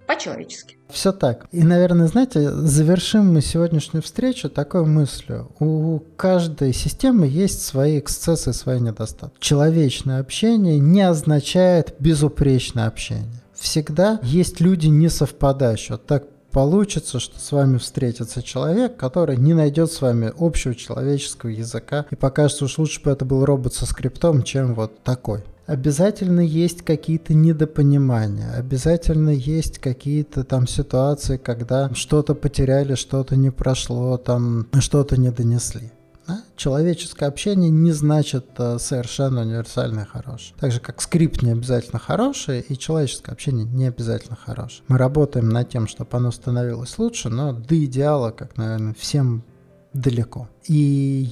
по-человечески. 0.06 0.76
Все 0.88 1.10
так. 1.10 1.48
И, 1.50 1.64
наверное, 1.64 2.06
знаете, 2.06 2.48
завершим 2.48 3.34
мы 3.34 3.40
сегодняшнюю 3.40 4.04
встречу 4.04 4.48
такой 4.48 4.86
мыслью. 4.86 5.50
У 5.58 5.98
каждой 6.16 6.72
системы 6.72 7.26
есть 7.26 7.62
свои 7.62 7.98
эксцессы, 7.98 8.52
свои 8.52 8.78
недостатки. 8.78 9.40
Человечное 9.40 10.20
общение 10.20 10.78
не 10.78 11.02
означает 11.02 11.96
безупречное 11.98 12.86
общение. 12.86 13.42
Всегда 13.52 14.20
есть 14.22 14.60
люди 14.60 14.86
не 14.86 15.08
совпадающие. 15.08 15.96
Вот 15.96 16.06
так 16.06 16.22
получится, 16.54 17.18
что 17.18 17.38
с 17.40 17.50
вами 17.50 17.78
встретится 17.78 18.40
человек, 18.40 18.96
который 18.96 19.36
не 19.36 19.54
найдет 19.54 19.90
с 19.90 20.00
вами 20.00 20.32
общего 20.38 20.74
человеческого 20.74 21.50
языка, 21.50 22.06
и 22.10 22.14
покажется 22.14 22.64
уж 22.64 22.78
лучше 22.78 23.02
бы 23.02 23.10
это 23.10 23.24
был 23.24 23.44
робот 23.44 23.74
со 23.74 23.86
скриптом, 23.86 24.44
чем 24.44 24.74
вот 24.74 25.02
такой. 25.02 25.42
Обязательно 25.66 26.40
есть 26.40 26.82
какие-то 26.82 27.34
недопонимания, 27.34 28.52
обязательно 28.52 29.30
есть 29.30 29.78
какие-то 29.78 30.44
там 30.44 30.68
ситуации, 30.68 31.38
когда 31.38 31.90
что-то 31.92 32.34
потеряли, 32.34 32.94
что-то 32.94 33.34
не 33.34 33.50
прошло, 33.50 34.16
там 34.16 34.66
что-то 34.78 35.16
не 35.16 35.30
донесли. 35.30 35.90
Да? 36.26 36.42
Человеческое 36.56 37.26
общение 37.26 37.70
не 37.70 37.92
значит 37.92 38.46
э, 38.58 38.78
совершенно 38.78 39.42
универсально 39.42 40.00
и 40.00 40.04
хорошее. 40.04 40.54
Так 40.58 40.72
же, 40.72 40.80
как 40.80 41.00
скрипт 41.02 41.42
не 41.42 41.52
обязательно 41.52 41.98
хороший, 41.98 42.60
и 42.60 42.78
человеческое 42.78 43.32
общение 43.32 43.66
не 43.66 43.86
обязательно 43.86 44.36
хорошее. 44.36 44.84
Мы 44.88 44.98
работаем 44.98 45.48
над 45.48 45.68
тем, 45.68 45.86
чтобы 45.86 46.10
оно 46.16 46.30
становилось 46.30 46.98
лучше, 46.98 47.28
но 47.28 47.52
до 47.52 47.84
идеала, 47.84 48.30
как, 48.30 48.56
наверное, 48.56 48.94
всем 48.94 49.44
далеко. 49.92 50.48
И 50.64 50.74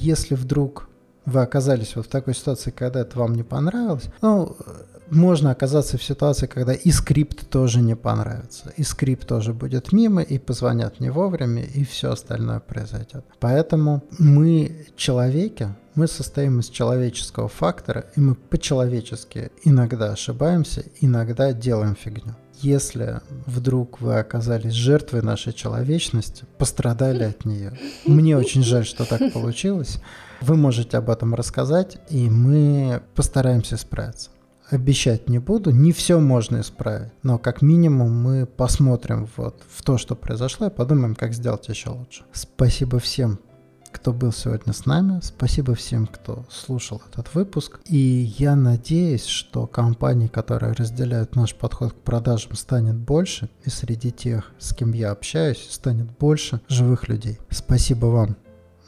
если 0.00 0.34
вдруг 0.34 0.88
вы 1.24 1.40
оказались 1.40 1.96
вот 1.96 2.06
в 2.06 2.08
такой 2.08 2.34
ситуации, 2.34 2.70
когда 2.70 3.00
это 3.00 3.18
вам 3.18 3.34
не 3.34 3.42
понравилось, 3.42 4.04
ну, 4.20 4.56
можно 5.12 5.50
оказаться 5.50 5.98
в 5.98 6.02
ситуации, 6.02 6.46
когда 6.46 6.72
и 6.72 6.90
скрипт 6.90 7.48
тоже 7.50 7.80
не 7.80 7.94
понравится, 7.94 8.72
и 8.76 8.82
скрипт 8.82 9.28
тоже 9.28 9.52
будет 9.52 9.92
мимо, 9.92 10.22
и 10.22 10.38
позвонят 10.38 11.00
не 11.00 11.10
вовремя, 11.10 11.62
и 11.62 11.84
все 11.84 12.12
остальное 12.12 12.60
произойдет. 12.60 13.24
Поэтому 13.38 14.02
мы 14.18 14.86
человеки, 14.96 15.68
мы 15.94 16.06
состоим 16.06 16.60
из 16.60 16.70
человеческого 16.70 17.48
фактора, 17.48 18.06
и 18.16 18.20
мы 18.20 18.34
по-человечески 18.34 19.50
иногда 19.64 20.12
ошибаемся, 20.12 20.84
иногда 21.00 21.52
делаем 21.52 21.94
фигню. 21.94 22.34
Если 22.60 23.20
вдруг 23.46 24.00
вы 24.00 24.18
оказались 24.18 24.72
жертвой 24.72 25.20
нашей 25.20 25.52
человечности, 25.52 26.44
пострадали 26.58 27.24
от 27.24 27.44
нее, 27.44 27.78
мне 28.06 28.36
очень 28.36 28.62
жаль, 28.62 28.86
что 28.86 29.04
так 29.04 29.32
получилось, 29.32 29.98
вы 30.40 30.56
можете 30.56 30.96
об 30.96 31.10
этом 31.10 31.34
рассказать, 31.34 31.98
и 32.08 32.30
мы 32.30 33.02
постараемся 33.14 33.76
справиться 33.76 34.30
обещать 34.72 35.28
не 35.28 35.38
буду, 35.38 35.70
не 35.70 35.92
все 35.92 36.18
можно 36.18 36.60
исправить, 36.60 37.12
но 37.22 37.38
как 37.38 37.62
минимум 37.62 38.10
мы 38.10 38.46
посмотрим 38.46 39.28
вот 39.36 39.62
в 39.68 39.82
то, 39.82 39.98
что 39.98 40.14
произошло, 40.14 40.66
и 40.66 40.70
подумаем, 40.70 41.14
как 41.14 41.34
сделать 41.34 41.68
еще 41.68 41.90
лучше. 41.90 42.24
Спасибо 42.32 42.98
всем, 42.98 43.38
кто 43.92 44.12
был 44.12 44.32
сегодня 44.32 44.72
с 44.72 44.86
нами. 44.86 45.20
Спасибо 45.22 45.74
всем, 45.74 46.06
кто 46.06 46.44
слушал 46.50 47.02
этот 47.10 47.34
выпуск. 47.34 47.80
И 47.86 48.32
я 48.38 48.56
надеюсь, 48.56 49.26
что 49.26 49.66
компаний, 49.66 50.28
которые 50.28 50.72
разделяют 50.72 51.36
наш 51.36 51.54
подход 51.54 51.92
к 51.92 51.96
продажам, 51.96 52.54
станет 52.54 52.96
больше. 52.96 53.50
И 53.64 53.70
среди 53.70 54.10
тех, 54.10 54.50
с 54.58 54.74
кем 54.74 54.92
я 54.92 55.10
общаюсь, 55.10 55.68
станет 55.70 56.10
больше 56.18 56.60
живых 56.68 57.08
людей. 57.08 57.38
Спасибо 57.50 58.06
вам 58.06 58.36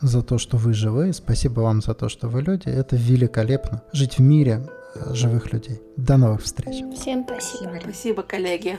за 0.00 0.22
то, 0.22 0.38
что 0.38 0.56
вы 0.56 0.72
живы. 0.72 1.12
Спасибо 1.12 1.60
вам 1.60 1.82
за 1.82 1.94
то, 1.94 2.08
что 2.08 2.28
вы 2.28 2.42
люди. 2.42 2.68
Это 2.68 2.96
великолепно. 2.96 3.82
Жить 3.92 4.18
в 4.18 4.22
мире 4.22 4.66
живых 5.10 5.52
людей. 5.52 5.80
До 5.96 6.16
новых 6.16 6.42
встреч. 6.42 6.84
Всем 6.94 7.24
спасибо. 7.24 7.78
Спасибо, 7.80 8.22
коллеги. 8.22 8.78